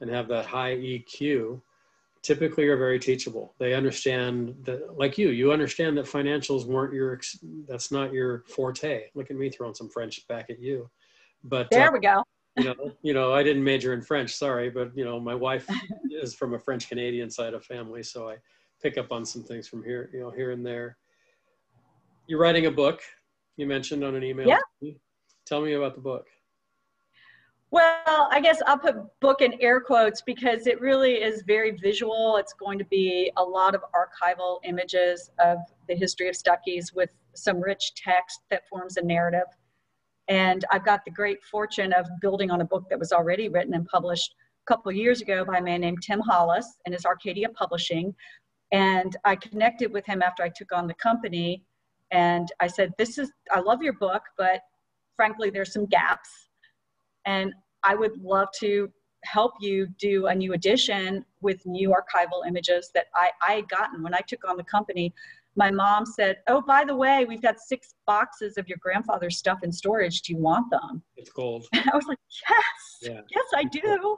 [0.04, 1.62] and have that high EQ
[2.22, 3.56] typically are very teachable.
[3.58, 7.20] They understand that, like you, you understand that financials weren't your,
[7.68, 9.06] that's not your forte.
[9.16, 10.90] Look at me throwing some French back at you.
[11.46, 12.24] But there uh, we go.
[12.58, 15.68] you know, you know, I didn't major in French, sorry, but you know, my wife
[16.12, 18.36] is from a French Canadian side of family, so I
[18.82, 20.98] pick up on some things from here, you know, here and there.
[22.28, 23.02] You're writing a book.
[23.56, 24.48] You mentioned on an email.
[24.48, 24.92] Yeah.
[25.46, 26.28] Tell me about the book.
[27.74, 32.38] Well, I guess I'll put book in air quotes because it really is very visual.
[32.38, 35.58] It's going to be a lot of archival images of
[35.90, 39.48] the history of Stuckey's with some rich text that forms a narrative.
[40.28, 43.74] And I've got the great fortune of building on a book that was already written
[43.74, 44.36] and published
[44.68, 48.14] a couple years ago by a man named Tim Hollis and his Arcadia Publishing.
[48.72, 51.64] And I connected with him after I took on the company.
[52.12, 54.60] And I said, This is, I love your book, but
[55.16, 56.30] frankly, there's some gaps.
[57.26, 57.54] And
[57.84, 58.92] I would love to
[59.24, 64.04] help you do a new edition with new archival images that I, I had gotten
[64.04, 65.14] when I took on the company.
[65.56, 69.60] My mom said, Oh, by the way, we've got six boxes of your grandfather's stuff
[69.64, 70.22] in storage.
[70.22, 71.04] Do you want them?
[71.16, 71.68] It's gold.
[71.74, 72.18] And I was like,
[72.50, 73.22] Yes, yeah.
[73.30, 74.18] yes, I do.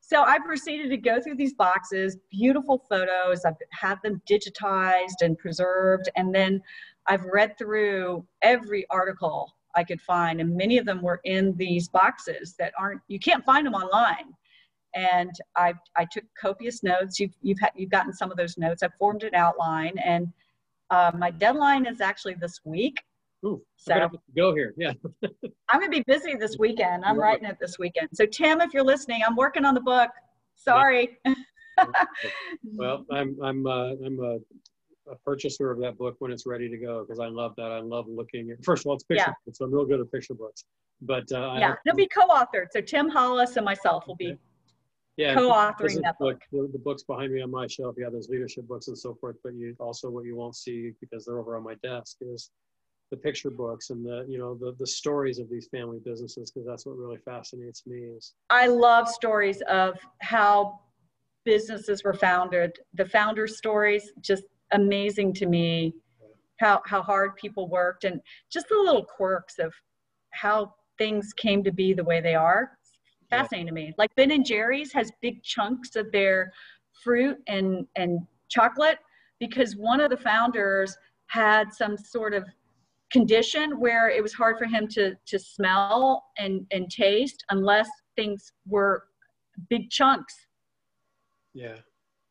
[0.00, 3.44] So I proceeded to go through these boxes, beautiful photos.
[3.46, 6.10] I've had them digitized and preserved.
[6.16, 6.60] And then
[7.06, 11.88] I've read through every article I could find, and many of them were in these
[11.88, 14.34] boxes that aren't you can't find them online.
[14.94, 17.18] And I I took copious notes.
[17.18, 18.82] You've you've had, you've gotten some of those notes.
[18.82, 20.28] I formed an outline, and
[20.90, 23.02] uh, my deadline is actually this week.
[23.44, 24.74] Ooh, so go here.
[24.76, 24.92] Yeah.
[25.70, 27.04] I'm gonna be busy this weekend.
[27.04, 28.08] I'm writing it this weekend.
[28.12, 30.10] So Tim, if you're listening, I'm working on the book.
[30.54, 31.18] Sorry.
[32.64, 34.38] well, I'm I'm uh, I'm a
[35.12, 37.70] a purchaser of that book when it's ready to go because I love that.
[37.70, 39.34] I love looking at, first of all, it's picture yeah.
[39.44, 39.58] books.
[39.58, 40.64] So I'm real good at picture books.
[41.00, 42.66] But uh, yeah, it'll be co-authored.
[42.70, 44.36] So Tim Hollis and myself will be
[45.16, 46.40] yeah, co-authoring that book.
[46.52, 49.36] The, the, books behind me on my shelf, yeah, there's leadership books and so forth.
[49.44, 52.50] But you also what you won't see because they're over on my desk is
[53.10, 56.66] the picture books and the you know the the stories of these family businesses because
[56.66, 57.98] that's what really fascinates me.
[57.98, 60.78] Is I love stories of how
[61.44, 62.72] businesses were founded.
[62.94, 65.94] The founder stories just amazing to me
[66.58, 68.20] how how hard people worked and
[68.50, 69.72] just the little quirks of
[70.30, 72.72] how things came to be the way they are.
[73.30, 73.94] Fascinating to me.
[73.98, 76.52] Like ben and jerry's has big chunks of their
[77.02, 78.98] fruit and and chocolate
[79.40, 80.96] because one of the founders
[81.26, 82.44] had some sort of
[83.10, 88.52] condition where it was hard for him to to smell and and taste unless things
[88.66, 89.04] were
[89.68, 90.34] big chunks.
[91.54, 91.76] Yeah.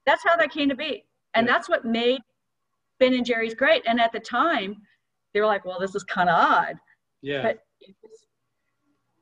[0.06, 1.06] That's how that came to be.
[1.36, 1.54] And yeah.
[1.54, 2.22] that's what made
[3.02, 3.84] Ben and Jerry's great.
[3.88, 4.78] And at the time,
[5.34, 6.76] they were like, well, this is kind of odd.
[7.22, 7.42] Yeah.
[7.42, 8.28] But it, was,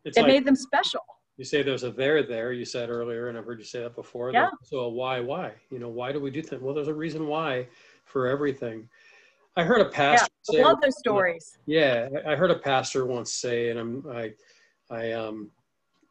[0.05, 0.99] it like, made them special.
[1.37, 3.95] You say there's a there there, you said earlier, and I've heard you say that
[3.95, 4.31] before.
[4.33, 4.49] Yeah.
[4.63, 5.53] So a why, why?
[5.71, 6.61] You know, why do we do things?
[6.61, 7.67] Well, there's a reason why
[8.03, 8.89] for everything.
[9.55, 10.27] I heard a pastor.
[10.51, 11.57] Yeah, I love those stories.
[11.65, 14.33] Yeah, I heard a pastor once say, and I'm, I,
[14.91, 15.49] I, um,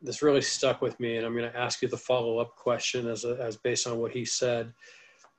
[0.01, 3.07] this really stuck with me, and I'm going to ask you the follow up question
[3.07, 4.73] as a, as based on what he said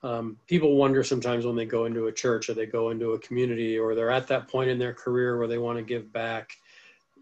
[0.01, 3.19] um, people wonder sometimes when they go into a church or they go into a
[3.19, 6.55] community or they're at that point in their career where they want to give back.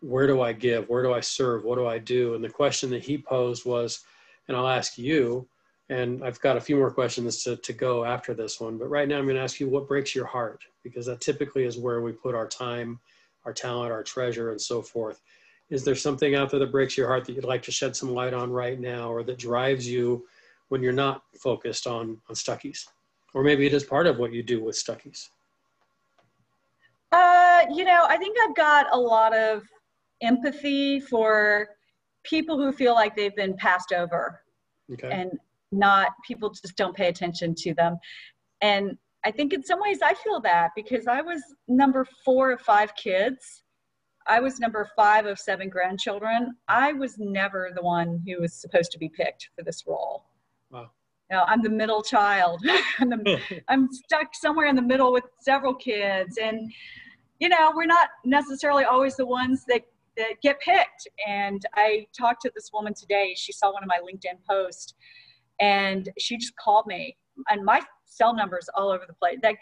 [0.01, 0.87] Where do i give?
[0.87, 1.63] Where do i serve?
[1.63, 2.35] What do i do?
[2.35, 4.03] And the question that he posed was
[4.47, 5.47] and i'll ask you
[5.89, 9.07] and i've got a few more questions to, to go after this one but right
[9.07, 12.01] now i'm going to ask you what breaks your heart because that typically is where
[12.01, 12.99] we put our time
[13.47, 15.21] our talent our treasure and so forth.
[15.69, 18.13] Is there something out there that breaks your heart that you'd like to shed some
[18.13, 20.27] light on right now or that drives you
[20.69, 22.87] when you're not focused on, on Stuckey's?
[23.33, 25.29] Or maybe it is part of what you do with Stuckey's.
[27.11, 29.63] Uh, you know, I think I've got a lot of
[30.21, 31.69] empathy for
[32.23, 34.41] people who feel like they've been passed over
[34.91, 35.09] okay.
[35.11, 35.31] and
[35.71, 37.97] not people just don't pay attention to them.
[38.61, 42.61] And I think in some ways I feel that because I was number four of
[42.61, 43.63] five kids.
[44.29, 46.55] I was number five of seven grandchildren.
[46.67, 50.25] I was never the one who was supposed to be picked for this role.
[51.29, 52.63] Know, I'm the middle child.
[52.99, 56.37] I'm, the, I'm stuck somewhere in the middle with several kids.
[56.37, 56.71] And,
[57.39, 59.81] you know, we're not necessarily always the ones that,
[60.15, 61.07] that get picked.
[61.27, 63.33] And I talked to this woman today.
[63.35, 64.93] She saw one of my LinkedIn posts
[65.59, 67.17] and she just called me.
[67.49, 69.37] And my cell numbers all over the place.
[69.41, 69.55] That,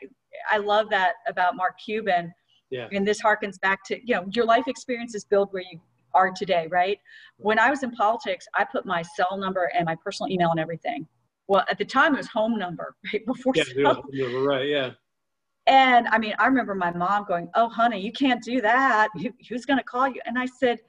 [0.49, 2.33] I love that about Mark Cuban.
[2.69, 2.87] Yeah.
[2.91, 5.79] And this harkens back to, you know, your life experiences build where you
[6.13, 6.99] are today, right?
[7.37, 10.59] When I was in politics, I put my cell number and my personal email and
[10.59, 11.07] everything.
[11.47, 13.25] Well, at the time it was home number, right?
[13.25, 14.03] Before yeah, cell.
[14.11, 14.91] Yeah, right, yeah.
[15.67, 19.09] And I mean, I remember my mom going, "Oh, honey, you can't do that.
[19.49, 20.79] Who's going to call you?" And I said,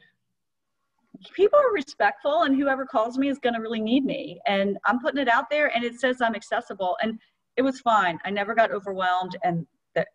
[1.34, 4.98] people are respectful and whoever calls me is going to really need me and i'm
[5.00, 7.18] putting it out there and it says i'm accessible and
[7.56, 10.08] it was fine i never got overwhelmed and that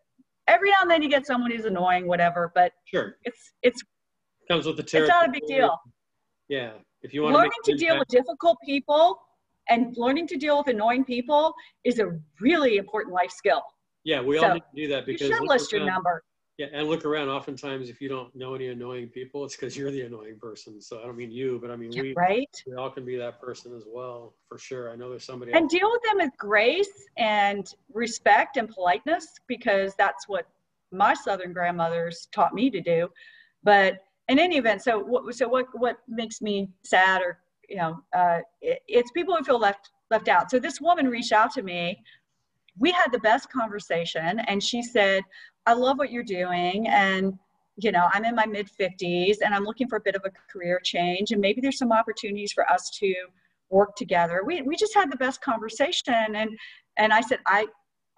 [0.48, 3.82] every now and then you get someone who's annoying whatever but sure it's it's
[4.48, 5.08] comes with the territory.
[5.08, 5.78] it's not a big deal
[6.48, 6.72] yeah
[7.02, 9.20] if you want learning to, to deal with difficult people
[9.72, 11.54] and learning to deal with annoying people
[11.84, 13.62] is a really important life skill
[14.04, 16.22] yeah we so all need to do that because you should list your number
[16.58, 17.28] yeah, and look around.
[17.28, 20.82] Oftentimes, if you don't know any annoying people, it's because you're the annoying person.
[20.82, 22.12] So I don't mean you, but I mean we.
[22.12, 22.50] Right.
[22.66, 24.90] We all can be that person as well, for sure.
[24.90, 25.52] I know there's somebody.
[25.52, 30.46] And deal with them with grace and respect and politeness, because that's what
[30.92, 33.08] my Southern grandmothers taught me to do.
[33.64, 35.34] But in any event, so what?
[35.34, 35.66] So what?
[35.72, 37.38] What makes me sad, or
[37.72, 40.50] you know, uh, it, it's people who feel left left out.
[40.50, 41.98] So this woman reached out to me
[42.78, 45.22] we had the best conversation and she said
[45.66, 46.88] I love what you're doing.
[46.88, 47.34] And,
[47.76, 50.30] you know, I'm in my mid 50s and I'm looking for a bit of a
[50.52, 51.30] career change.
[51.30, 53.14] And maybe there's some opportunities for us to
[53.70, 54.42] work together.
[54.44, 56.36] We, we just had the best conversation.
[56.36, 56.50] And,
[56.98, 57.66] and I said, I,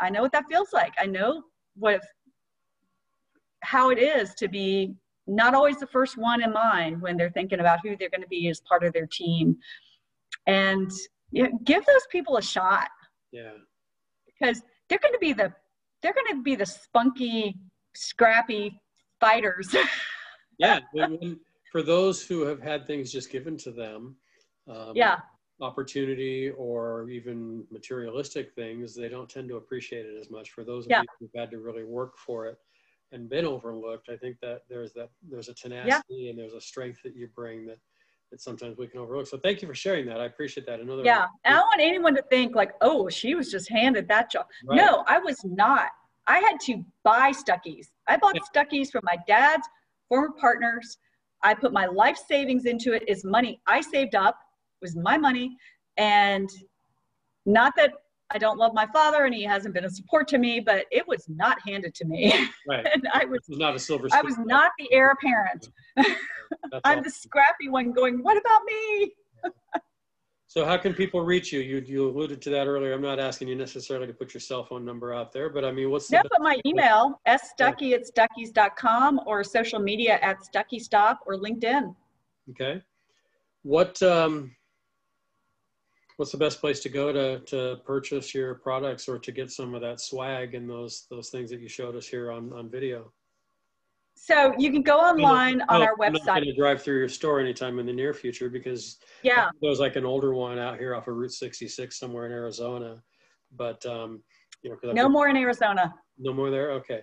[0.01, 0.95] I know what that feels like.
[0.99, 1.43] I know
[1.77, 2.03] what,
[3.61, 4.95] how it is to be
[5.27, 8.29] not always the first one in mind when they're thinking about who they're going to
[8.29, 9.57] be as part of their team.
[10.47, 10.91] And
[11.31, 12.89] you know, give those people a shot.
[13.33, 13.53] Yeah.
[14.27, 15.53] Because they're going to be the
[16.03, 17.57] they're going to be the spunky,
[17.95, 18.79] scrappy
[19.19, 19.75] fighters.
[20.59, 20.81] yeah.
[21.73, 24.17] for those who have had things just given to them,
[24.69, 25.17] um, yeah,
[25.63, 30.51] opportunity or even materialistic things, they don't tend to appreciate it as much.
[30.51, 31.01] For those of yeah.
[31.01, 32.59] you who've had to really work for it
[33.15, 36.31] and been overlooked, I think that there's that there's a tenacity yeah.
[36.31, 37.79] and there's a strength that you bring that
[38.31, 39.27] that sometimes we can overlook.
[39.27, 40.21] So thank you for sharing that.
[40.21, 40.81] I appreciate that.
[40.81, 44.31] Another yeah, I don't want anyone to think like, oh, she was just handed that
[44.31, 44.47] job.
[44.67, 44.77] Right.
[44.77, 45.89] No, I was not.
[46.27, 47.91] I had to buy Stuckey's.
[48.09, 48.41] I bought yeah.
[48.53, 49.67] Stuckey's from my dad's
[50.09, 50.99] former partners.
[51.43, 53.03] I put my life savings into it.
[53.03, 53.09] it.
[53.09, 54.39] Is money I saved up.
[54.81, 55.57] It was my money,
[55.97, 56.51] and
[57.47, 57.93] not that
[58.31, 61.07] I don't love my father and he hasn't been a support to me, but it
[61.07, 62.33] was not handed to me.
[62.69, 62.87] Right.
[62.93, 64.09] and I was, was not a silver.
[64.13, 65.71] I was not the heir apparent.
[66.85, 69.13] I'm the scrappy one going, what about me?
[70.47, 71.61] so how can people reach you?
[71.61, 72.93] You you alluded to that earlier.
[72.93, 75.73] I'm not asking you necessarily to put your cell phone number out there, but I
[75.73, 76.17] mean, what's the?
[76.17, 80.81] Yeah, put my email, sstuckey at stuckeys.com or social media at stuckey
[81.27, 81.95] or LinkedIn.
[82.51, 82.83] Okay.
[83.63, 84.55] What, um,
[86.17, 89.75] what's the best place to go to to purchase your products or to get some
[89.75, 93.13] of that swag and those those things that you showed us here on on video?
[94.17, 96.07] So you can go online on our website.
[96.07, 99.49] I'm not going to drive through your store anytime in the near future because yeah,
[99.61, 103.03] there's like an older one out here off of Route 66 somewhere in Arizona,
[103.57, 104.23] but um,
[104.63, 105.93] you know, no more in Arizona.
[106.17, 106.71] No more there.
[106.73, 107.03] Okay,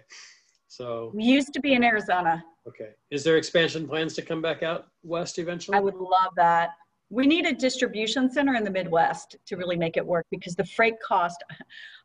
[0.68, 2.44] so we used to be in Arizona.
[2.68, 5.78] Okay, is there expansion plans to come back out west eventually?
[5.78, 6.70] I would love that
[7.12, 10.64] we need a distribution center in the Midwest to really make it work because the
[10.64, 11.44] freight cost,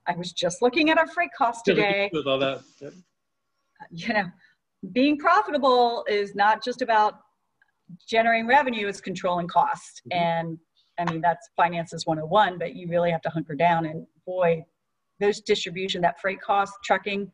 [0.08, 2.10] I was just looking at our freight cost today.
[2.12, 2.62] With all that.
[3.92, 4.24] You know,
[4.92, 7.20] being profitable is not just about
[8.08, 10.02] generating revenue, it's controlling cost.
[10.10, 10.18] Mm-hmm.
[10.18, 10.58] And
[10.98, 13.86] I mean, that's finances 101, but you really have to hunker down.
[13.86, 14.64] And boy,
[15.20, 17.30] those distribution, that freight cost, trucking,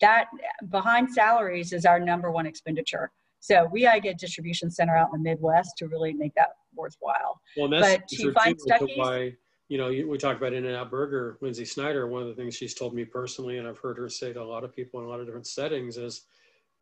[0.00, 0.26] that
[0.70, 3.12] behind salaries is our number one expenditure.
[3.38, 6.48] So we gotta get a distribution center out in the Midwest to really make that
[6.76, 7.40] worthwhile.
[7.56, 9.32] Well, that's but to find Stuckey's, why
[9.68, 11.38] you know we talk about In-N-Out Burger.
[11.42, 14.32] Lynsi Snyder, one of the things she's told me personally, and I've heard her say
[14.32, 16.22] to a lot of people in a lot of different settings, is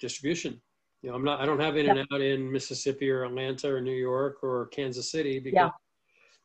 [0.00, 0.60] distribution.
[1.02, 1.40] You know, I'm not.
[1.40, 2.34] I don't have In-N-Out yeah.
[2.34, 5.56] in Mississippi or Atlanta or New York or Kansas City because.
[5.56, 5.70] Yeah.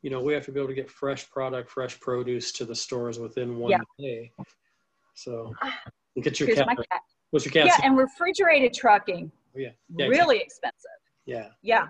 [0.00, 2.72] You know, we have to be able to get fresh product, fresh produce to the
[2.74, 3.80] stores within one yeah.
[3.98, 4.30] day.
[5.14, 5.52] So,
[6.22, 6.68] get your cat.
[6.68, 7.00] cat.
[7.30, 7.66] What's your cat?
[7.66, 9.70] Yeah, and refrigerated trucking oh, yeah.
[9.96, 10.90] yeah really expensive.
[11.26, 11.48] Yeah.
[11.62, 11.88] Yeah.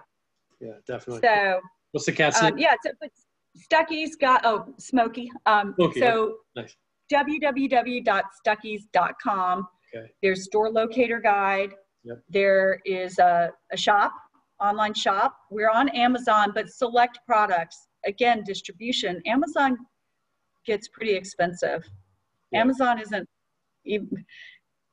[0.60, 1.22] Yeah, definitely.
[1.24, 1.60] So
[1.92, 2.58] what's the cat's um, name?
[2.58, 3.10] Yeah, so, but
[3.56, 5.30] Stuckey's got oh Smoky.
[5.46, 6.76] Um, Smoky, so nice.
[7.12, 9.68] www.stuckeys.com.
[9.94, 10.10] Okay.
[10.22, 11.70] There's store locator guide.
[12.04, 12.22] Yep.
[12.28, 14.12] There is a, a shop,
[14.60, 15.34] online shop.
[15.50, 17.88] We're on Amazon, but select products.
[18.06, 19.20] Again, distribution.
[19.26, 19.76] Amazon
[20.66, 21.84] gets pretty expensive.
[22.52, 22.60] Yep.
[22.60, 23.28] Amazon isn't
[23.84, 24.08] even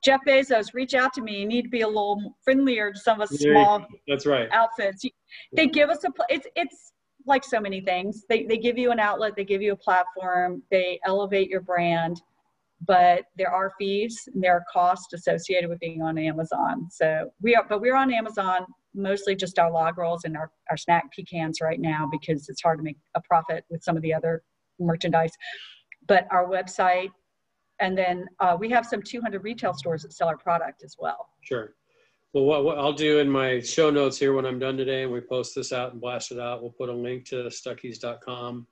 [0.06, 1.40] Jeff Bezos, reach out to me.
[1.40, 4.48] You need to be a little friendlier to some of us small that's right.
[4.52, 5.04] outfits.
[5.56, 6.94] They give us a, it's, it's
[7.26, 8.24] like so many things.
[8.30, 12.22] They, they give you an outlet, they give you a platform, they elevate your brand,
[12.86, 16.88] but there are fees and there are costs associated with being on Amazon.
[16.92, 20.78] So we are, but we're on Amazon, mostly just our log rolls and our, our
[20.78, 24.14] snack pecans right now because it's hard to make a profit with some of the
[24.14, 24.44] other
[24.80, 25.32] merchandise.
[26.08, 27.10] But our website
[27.80, 31.30] and then uh, we have some 200 retail stores that sell our product as well.
[31.42, 31.74] Sure.
[32.34, 35.12] Well, what, what I'll do in my show notes here when I'm done today and
[35.12, 38.68] we post this out and blast it out, we'll put a link to stuckeys.com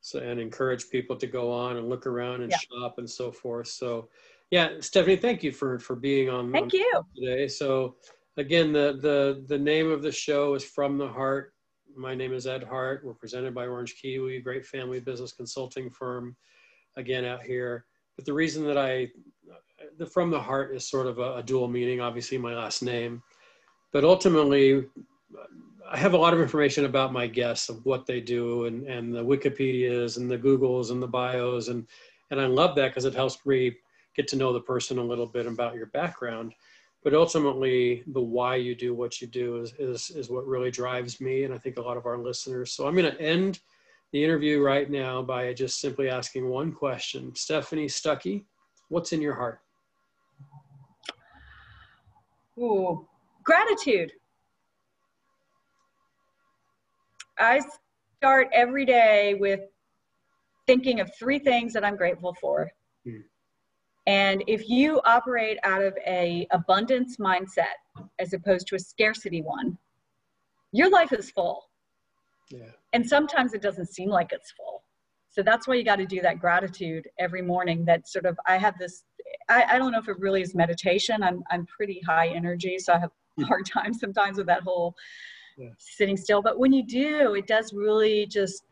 [0.00, 2.58] so, and encourage people to go on and look around and Yeah.
[2.58, 3.68] shop and so forth.
[3.68, 4.08] So,
[4.50, 7.02] yeah, Stephanie, thank you for, for being on, on Thank you.
[7.16, 7.48] today.
[7.48, 7.96] So
[8.36, 11.54] again, the, the, the name of the show is From the Heart.
[11.96, 13.04] My name is Ed Hart.
[13.04, 16.36] We're presented by Orange Kiwi, a great family business consulting firm,
[16.96, 17.86] again, out here.
[18.16, 19.08] But the reason that I,
[19.98, 23.22] the From the Heart is sort of a, a dual meaning, obviously my last name,
[23.92, 24.84] but ultimately,
[25.88, 29.14] I have a lot of information about my guests of what they do and, and
[29.14, 31.68] the Wikipedias and the Googles and the bios.
[31.68, 31.86] And,
[32.30, 33.76] and I love that because it helps me
[34.16, 36.54] get to know the person a little bit about your background.
[37.02, 41.20] But ultimately the why you do what you do is, is, is what really drives
[41.20, 42.72] me and i think a lot of our listeners.
[42.72, 43.60] So i'm going to end
[44.14, 48.44] the interview right now by just simply asking one question stephanie stuckey
[48.88, 49.60] what's in your heart
[52.58, 53.06] Ooh,
[53.42, 54.12] gratitude.
[57.38, 57.60] I
[58.18, 59.60] start every day with
[60.66, 62.70] thinking of three things that I'm grateful for.
[63.04, 63.20] Hmm.
[64.06, 67.74] And if you operate out of a abundance mindset
[68.18, 69.76] as opposed to a scarcity one,
[70.72, 71.64] your life is full.
[72.50, 74.82] Yeah And sometimes it doesn't seem like it's full.
[75.30, 77.84] So that's why you got to do that gratitude every morning.
[77.84, 79.04] That sort of, I have this,
[79.48, 81.24] I, I don't know if it really is meditation.
[81.24, 82.78] I'm, I'm pretty high energy.
[82.78, 84.94] So I have a hard time sometimes with that whole
[85.58, 85.70] Yeah.
[85.78, 86.40] sitting still.
[86.40, 88.62] But when you do, it does really just,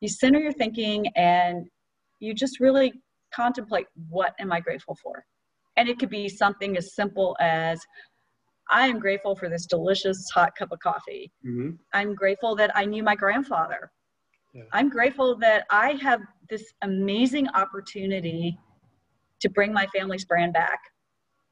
[0.00, 1.66] you center your thinking and
[2.20, 2.92] you just really
[3.34, 5.24] contemplate what am I grateful for?
[5.76, 7.80] And it could be something as simple as,
[8.70, 11.30] I am grateful for this delicious hot cup of coffee.
[11.42, 13.92] hmm I'm grateful that I knew my grandfather.
[14.52, 14.62] Yeah.
[14.72, 18.58] I'm grateful that I have this amazing opportunity
[19.40, 20.80] to bring my family's brand back.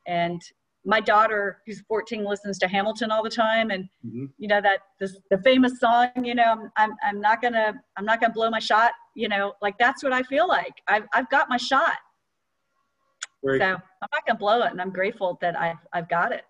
[0.06, 0.40] And
[0.84, 4.80] my daughter, who's 14, listens to Hamilton all the time, and hmm you know that
[4.98, 6.08] this the famous song.
[6.20, 8.92] You know, I'm I'm, I'm not gonna I'm not gonna blow my shot.
[9.14, 10.74] You know, like that's what I feel like.
[10.88, 11.98] I've I've got my shot,
[13.44, 16.42] Very so I'm not gonna blow it, and I'm grateful that I've I've got it.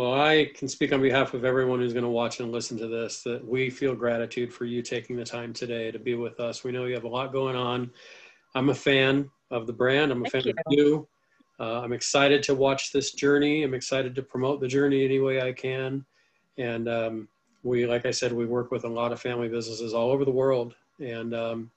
[0.00, 2.86] Well, I can speak on behalf of everyone who's going to watch and listen to
[2.86, 6.64] this that we feel gratitude for you taking the time today to be with us.
[6.64, 7.90] We know you have a lot going on.
[8.54, 11.06] I'm a fan of the brand, I'm a Thank fan of you.
[11.60, 13.62] Uh, I'm excited to watch this journey.
[13.62, 16.06] I'm excited to promote the journey any way I can.
[16.56, 17.28] And um,
[17.62, 20.30] we, like I said, we work with a lot of family businesses all over the
[20.30, 20.76] world.
[20.98, 21.70] And um,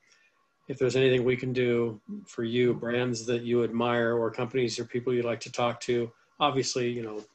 [0.69, 4.85] if there's anything we can do for you, brands that you admire or companies or
[4.85, 6.09] people you'd like to talk to,
[6.39, 7.25] obviously, you know, you,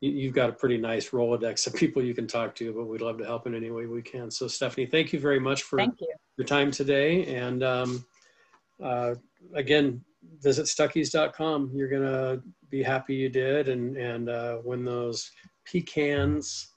[0.00, 3.18] you've got a pretty nice Rolodex of people you can talk to, but we'd love
[3.18, 4.30] to help in any way we can.
[4.30, 5.92] So, Stephanie, thank you very much for you.
[6.36, 7.34] your time today.
[7.34, 8.04] And um,
[8.82, 9.14] uh,
[9.54, 10.04] again,
[10.40, 11.72] visit stuckeys.com.
[11.74, 13.68] You're going to be happy you did.
[13.68, 15.30] And, and uh, when those
[15.64, 16.68] pecans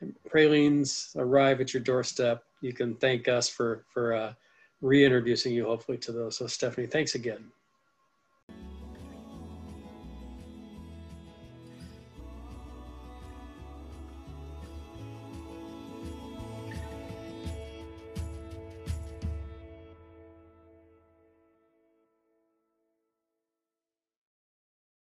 [0.00, 4.32] and pralines arrive at your doorstep, you can thank us for, for uh,
[4.80, 6.38] reintroducing you hopefully to those.
[6.38, 7.50] So, Stephanie, thanks again.